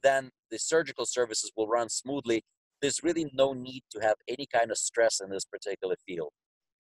then 0.02 0.30
the 0.50 0.58
surgical 0.58 1.06
services 1.06 1.50
will 1.56 1.66
run 1.66 1.88
smoothly. 1.88 2.44
There's 2.80 3.02
really 3.02 3.30
no 3.32 3.52
need 3.52 3.82
to 3.92 4.00
have 4.00 4.16
any 4.28 4.46
kind 4.52 4.70
of 4.70 4.78
stress 4.78 5.20
in 5.20 5.30
this 5.30 5.44
particular 5.44 5.96
field. 6.06 6.30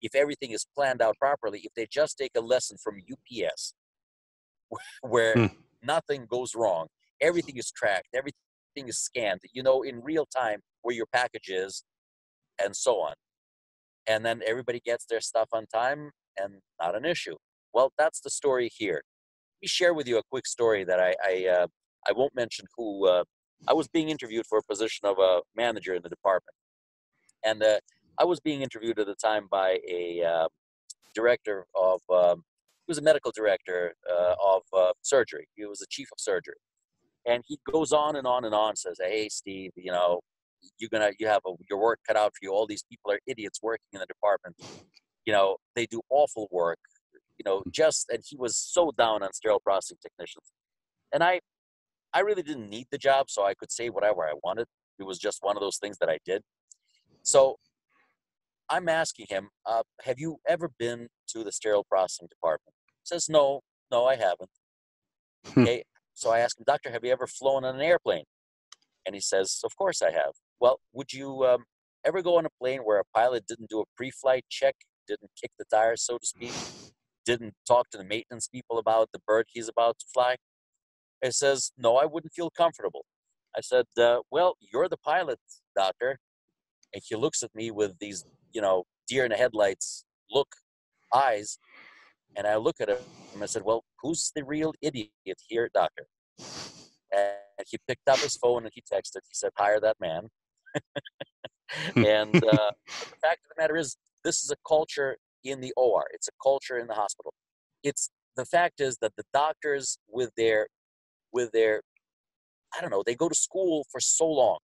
If 0.00 0.14
everything 0.14 0.52
is 0.52 0.64
planned 0.76 1.02
out 1.02 1.16
properly, 1.18 1.60
if 1.64 1.72
they 1.74 1.86
just 1.90 2.16
take 2.18 2.30
a 2.36 2.40
lesson 2.40 2.76
from 2.82 3.00
UPS, 3.10 3.74
where 5.02 5.34
hmm. 5.34 5.46
nothing 5.82 6.26
goes 6.30 6.54
wrong, 6.54 6.86
everything 7.20 7.56
is 7.56 7.70
tracked, 7.72 8.08
everything 8.14 8.88
is 8.88 8.98
scanned, 8.98 9.40
you 9.52 9.62
know, 9.62 9.82
in 9.82 10.00
real 10.02 10.26
time 10.26 10.60
where 10.82 10.94
your 10.94 11.06
package 11.12 11.48
is, 11.48 11.84
and 12.62 12.74
so 12.76 13.00
on. 13.00 13.14
And 14.06 14.24
then 14.24 14.40
everybody 14.46 14.80
gets 14.80 15.04
their 15.04 15.20
stuff 15.20 15.48
on 15.52 15.66
time 15.66 16.12
and 16.36 16.54
not 16.80 16.96
an 16.96 17.04
issue. 17.04 17.36
Well, 17.74 17.92
that's 17.98 18.20
the 18.20 18.30
story 18.30 18.70
here 18.72 19.02
me 19.60 19.68
share 19.68 19.94
with 19.94 20.06
you 20.06 20.18
a 20.18 20.22
quick 20.30 20.46
story 20.46 20.84
that 20.84 21.00
I 21.00 21.14
I, 21.24 21.46
uh, 21.46 21.66
I 22.08 22.12
won't 22.12 22.34
mention 22.34 22.66
who. 22.76 23.06
Uh, 23.06 23.24
I 23.66 23.72
was 23.72 23.88
being 23.88 24.08
interviewed 24.08 24.46
for 24.46 24.58
a 24.58 24.62
position 24.62 25.06
of 25.06 25.18
a 25.18 25.40
manager 25.56 25.94
in 25.94 26.02
the 26.02 26.08
department, 26.08 26.54
and 27.44 27.62
uh, 27.62 27.80
I 28.18 28.24
was 28.24 28.40
being 28.40 28.62
interviewed 28.62 28.98
at 28.98 29.06
the 29.06 29.16
time 29.16 29.48
by 29.50 29.78
a 29.88 30.22
uh, 30.22 30.48
director 31.14 31.66
of. 31.74 32.00
Um, 32.12 32.44
he 32.86 32.90
was 32.90 32.98
a 32.98 33.02
medical 33.02 33.32
director 33.32 33.92
uh, 34.10 34.34
of 34.42 34.62
uh, 34.74 34.92
surgery. 35.02 35.46
He 35.56 35.66
was 35.66 35.80
the 35.80 35.86
chief 35.90 36.08
of 36.10 36.18
surgery, 36.18 36.54
and 37.26 37.42
he 37.46 37.58
goes 37.70 37.92
on 37.92 38.16
and 38.16 38.26
on 38.26 38.44
and 38.44 38.54
on. 38.54 38.76
Says, 38.76 38.96
"Hey, 39.00 39.28
Steve, 39.28 39.72
you 39.76 39.92
know, 39.92 40.20
you're 40.78 40.90
gonna 40.90 41.10
you 41.18 41.26
have 41.26 41.42
a, 41.46 41.52
your 41.68 41.80
work 41.80 42.00
cut 42.06 42.16
out 42.16 42.32
for 42.32 42.38
you. 42.42 42.52
All 42.52 42.66
these 42.66 42.84
people 42.88 43.12
are 43.12 43.18
idiots 43.26 43.60
working 43.62 43.88
in 43.92 44.00
the 44.00 44.06
department. 44.06 44.56
You 45.26 45.32
know, 45.32 45.56
they 45.74 45.86
do 45.86 46.00
awful 46.10 46.48
work 46.50 46.78
you 47.38 47.44
know, 47.44 47.62
just 47.70 48.08
and 48.10 48.22
he 48.26 48.36
was 48.36 48.56
so 48.56 48.92
down 48.96 49.22
on 49.22 49.32
sterile 49.32 49.60
processing 49.60 49.98
technicians. 50.02 50.52
And 51.12 51.22
I 51.22 51.40
I 52.12 52.20
really 52.20 52.42
didn't 52.42 52.68
need 52.68 52.86
the 52.90 52.98
job, 52.98 53.30
so 53.30 53.44
I 53.44 53.54
could 53.54 53.70
say 53.70 53.90
whatever 53.90 54.22
I 54.24 54.32
wanted. 54.42 54.66
It 54.98 55.04
was 55.04 55.18
just 55.18 55.38
one 55.42 55.56
of 55.56 55.60
those 55.60 55.78
things 55.78 55.98
that 55.98 56.08
I 56.08 56.18
did. 56.24 56.42
So 57.22 57.56
I'm 58.70 58.88
asking 58.88 59.26
him, 59.28 59.48
uh, 59.66 59.82
have 60.02 60.18
you 60.18 60.38
ever 60.46 60.70
been 60.78 61.08
to 61.28 61.44
the 61.44 61.52
sterile 61.52 61.84
processing 61.88 62.28
department? 62.28 62.74
He 62.86 63.04
says, 63.04 63.28
no, 63.28 63.60
no, 63.90 64.06
I 64.06 64.16
haven't. 64.16 64.50
Hmm. 65.46 65.62
okay. 65.62 65.84
So 66.14 66.30
I 66.30 66.40
asked 66.40 66.58
him, 66.58 66.64
doctor, 66.66 66.90
have 66.90 67.04
you 67.04 67.12
ever 67.12 67.26
flown 67.26 67.64
on 67.64 67.76
an 67.76 67.80
airplane? 67.80 68.24
And 69.06 69.14
he 69.14 69.20
says, 69.20 69.60
of 69.64 69.76
course 69.76 70.02
I 70.02 70.10
have. 70.10 70.32
Well, 70.60 70.80
would 70.92 71.12
you 71.12 71.44
um, 71.44 71.64
ever 72.04 72.22
go 72.22 72.38
on 72.38 72.44
a 72.44 72.50
plane 72.60 72.80
where 72.80 72.98
a 72.98 73.04
pilot 73.14 73.46
didn't 73.46 73.70
do 73.70 73.80
a 73.80 73.84
pre-flight 73.96 74.44
check, 74.48 74.74
didn't 75.06 75.30
kick 75.40 75.52
the 75.58 75.64
tires, 75.70 76.04
so 76.04 76.18
to 76.18 76.26
speak? 76.26 76.52
Didn't 77.28 77.54
talk 77.66 77.90
to 77.90 77.98
the 77.98 78.04
maintenance 78.04 78.48
people 78.48 78.78
about 78.78 79.10
the 79.12 79.20
bird 79.26 79.44
he's 79.48 79.68
about 79.68 79.98
to 79.98 80.06
fly? 80.14 80.36
He 81.22 81.30
says, 81.30 81.72
No, 81.76 81.96
I 81.96 82.06
wouldn't 82.06 82.32
feel 82.32 82.50
comfortable. 82.50 83.04
I 83.56 83.60
said, 83.60 83.84
uh, 83.98 84.20
Well, 84.30 84.56
you're 84.72 84.88
the 84.88 84.96
pilot, 84.96 85.38
doctor. 85.76 86.18
And 86.94 87.02
he 87.06 87.16
looks 87.16 87.42
at 87.42 87.54
me 87.54 87.70
with 87.70 87.98
these, 87.98 88.24
you 88.54 88.62
know, 88.62 88.84
deer 89.06 89.24
in 89.24 89.30
the 89.30 89.36
headlights 89.36 90.04
look 90.30 90.48
eyes. 91.14 91.58
And 92.34 92.46
I 92.46 92.56
look 92.56 92.76
at 92.80 92.88
him 92.88 93.04
and 93.34 93.42
I 93.42 93.46
said, 93.46 93.62
Well, 93.62 93.84
who's 94.00 94.32
the 94.34 94.42
real 94.44 94.72
idiot 94.80 95.38
here, 95.48 95.68
doctor? 95.74 96.06
And 97.14 97.66
he 97.70 97.76
picked 97.86 98.08
up 98.08 98.20
his 98.20 98.36
phone 98.36 98.62
and 98.64 98.72
he 98.74 98.80
texted. 98.80 99.20
He 99.28 99.34
said, 99.34 99.50
Hire 99.58 99.80
that 99.80 99.96
man. 100.00 100.28
and 101.96 102.36
uh, 102.36 102.70
the 103.12 103.18
fact 103.20 103.40
of 103.44 103.50
the 103.54 103.60
matter 103.62 103.76
is, 103.76 103.96
this 104.24 104.42
is 104.42 104.50
a 104.50 104.56
culture 104.66 105.18
in 105.44 105.60
the 105.60 105.72
OR. 105.76 106.04
It's 106.12 106.28
a 106.28 106.32
culture 106.42 106.78
in 106.78 106.86
the 106.86 106.94
hospital. 106.94 107.32
It's 107.82 108.10
the 108.36 108.44
fact 108.44 108.80
is 108.80 108.98
that 109.00 109.12
the 109.16 109.24
doctors 109.32 109.98
with 110.08 110.30
their 110.36 110.68
with 111.32 111.52
their 111.52 111.82
I 112.76 112.80
don't 112.80 112.90
know, 112.90 113.02
they 113.04 113.14
go 113.14 113.28
to 113.28 113.34
school 113.34 113.86
for 113.90 114.00
so 114.00 114.26
long. 114.26 114.58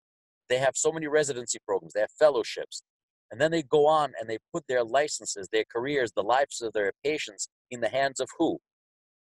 They 0.49 0.57
have 0.57 0.75
so 0.75 0.91
many 0.91 1.07
residency 1.07 1.59
programs, 1.65 1.93
they 1.93 2.01
have 2.01 2.11
fellowships. 2.19 2.83
And 3.31 3.41
then 3.41 3.49
they 3.49 3.63
go 3.63 3.87
on 3.87 4.13
and 4.19 4.29
they 4.29 4.37
put 4.53 4.63
their 4.67 4.83
licenses, 4.83 5.47
their 5.51 5.63
careers, 5.73 6.11
the 6.15 6.21
lives 6.21 6.61
of 6.61 6.73
their 6.73 6.91
patients 7.03 7.47
in 7.71 7.81
the 7.81 7.89
hands 7.89 8.19
of 8.19 8.29
who? 8.37 8.59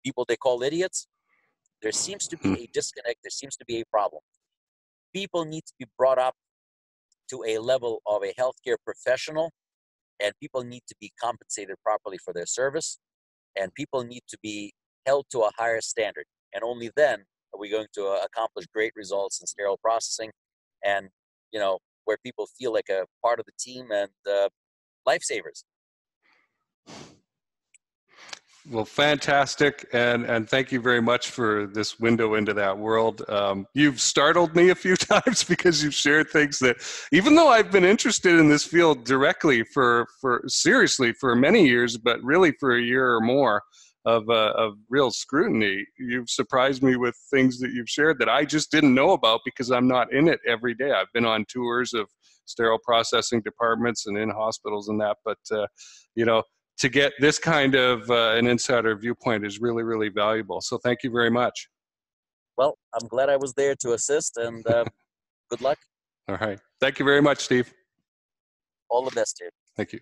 People 0.03 0.25
they 0.27 0.35
call 0.35 0.61
idiots? 0.61 1.07
There 1.81 1.91
seems 1.91 2.27
to 2.27 2.37
be 2.37 2.49
hmm. 2.49 2.61
a 2.61 2.67
disconnect, 2.71 3.19
there 3.23 3.31
seems 3.31 3.55
to 3.57 3.65
be 3.65 3.81
a 3.81 3.85
problem. 3.89 4.21
People 5.13 5.45
need 5.45 5.65
to 5.65 5.73
be 5.79 5.85
brought 5.97 6.19
up 6.19 6.35
to 7.29 7.43
a 7.47 7.57
level 7.57 8.01
of 8.05 8.21
a 8.23 8.33
healthcare 8.39 8.75
professional 8.83 9.51
and 10.21 10.33
people 10.39 10.63
need 10.63 10.83
to 10.87 10.95
be 10.99 11.11
compensated 11.21 11.75
properly 11.83 12.17
for 12.23 12.33
their 12.33 12.45
service 12.45 12.99
and 13.59 13.73
people 13.73 14.03
need 14.03 14.23
to 14.27 14.37
be 14.41 14.73
held 15.05 15.25
to 15.29 15.39
a 15.39 15.51
higher 15.57 15.81
standard 15.81 16.25
and 16.53 16.63
only 16.63 16.91
then 16.95 17.19
are 17.53 17.59
we 17.59 17.69
going 17.69 17.87
to 17.93 18.05
uh, 18.05 18.19
accomplish 18.23 18.65
great 18.73 18.91
results 18.95 19.39
in 19.39 19.47
sterile 19.47 19.79
processing 19.81 20.31
and 20.83 21.09
you 21.51 21.59
know 21.59 21.79
where 22.05 22.17
people 22.23 22.47
feel 22.57 22.73
like 22.73 22.89
a 22.89 23.05
part 23.23 23.39
of 23.39 23.45
the 23.45 23.51
team 23.59 23.87
and 23.91 24.11
uh, 24.29 24.49
lifesavers 25.07 25.63
well, 28.69 28.85
fantastic, 28.85 29.87
and 29.93 30.25
and 30.25 30.49
thank 30.49 30.71
you 30.71 30.81
very 30.81 31.01
much 31.01 31.29
for 31.29 31.67
this 31.67 31.99
window 31.99 32.33
into 32.33 32.53
that 32.55 32.77
world. 32.77 33.21
Um, 33.29 33.67
you've 33.73 34.01
startled 34.01 34.55
me 34.55 34.69
a 34.69 34.75
few 34.75 34.95
times 34.95 35.43
because 35.43 35.83
you've 35.83 35.93
shared 35.93 36.29
things 36.29 36.59
that, 36.59 36.77
even 37.11 37.35
though 37.35 37.49
I've 37.49 37.71
been 37.71 37.85
interested 37.85 38.39
in 38.39 38.49
this 38.49 38.65
field 38.65 39.03
directly 39.03 39.63
for 39.63 40.07
for 40.19 40.43
seriously 40.47 41.13
for 41.13 41.35
many 41.35 41.67
years, 41.67 41.97
but 41.97 42.21
really 42.23 42.53
for 42.59 42.75
a 42.75 42.81
year 42.81 43.15
or 43.15 43.21
more 43.21 43.61
of 44.05 44.29
uh, 44.29 44.53
of 44.57 44.73
real 44.89 45.11
scrutiny, 45.11 45.85
you've 45.99 46.29
surprised 46.29 46.81
me 46.81 46.95
with 46.95 47.15
things 47.31 47.59
that 47.59 47.71
you've 47.71 47.89
shared 47.89 48.17
that 48.19 48.29
I 48.29 48.45
just 48.45 48.71
didn't 48.71 48.95
know 48.95 49.11
about 49.11 49.41
because 49.45 49.71
I'm 49.71 49.87
not 49.87 50.11
in 50.11 50.27
it 50.27 50.39
every 50.47 50.73
day. 50.73 50.91
I've 50.91 51.11
been 51.13 51.25
on 51.25 51.45
tours 51.47 51.93
of 51.93 52.07
sterile 52.45 52.79
processing 52.83 53.41
departments 53.41 54.07
and 54.07 54.17
in 54.17 54.29
hospitals 54.29 54.89
and 54.89 54.99
that. 55.01 55.17
But 55.23 55.37
uh, 55.51 55.67
you 56.15 56.25
know, 56.25 56.43
to 56.79 56.89
get 56.89 57.13
this 57.19 57.39
kind 57.39 57.75
of 57.75 58.09
uh, 58.09 58.35
an 58.35 58.47
insider 58.47 58.95
viewpoint 58.95 59.45
is 59.45 59.59
really, 59.59 59.83
really 59.83 60.09
valuable. 60.09 60.61
So 60.61 60.77
thank 60.77 61.03
you 61.03 61.11
very 61.11 61.29
much. 61.29 61.69
Well, 62.57 62.77
I'm 62.93 63.07
glad 63.07 63.29
I 63.29 63.37
was 63.37 63.53
there 63.53 63.75
to 63.81 63.93
assist, 63.93 64.37
and 64.37 64.65
uh, 64.67 64.85
good 65.49 65.61
luck. 65.61 65.77
All 66.27 66.37
right. 66.37 66.59
Thank 66.79 66.99
you 66.99 67.05
very 67.05 67.21
much, 67.21 67.39
Steve. 67.39 67.71
All 68.89 69.03
the 69.03 69.11
best, 69.11 69.37
Dave. 69.39 69.51
Thank 69.75 69.93
you. 69.93 69.99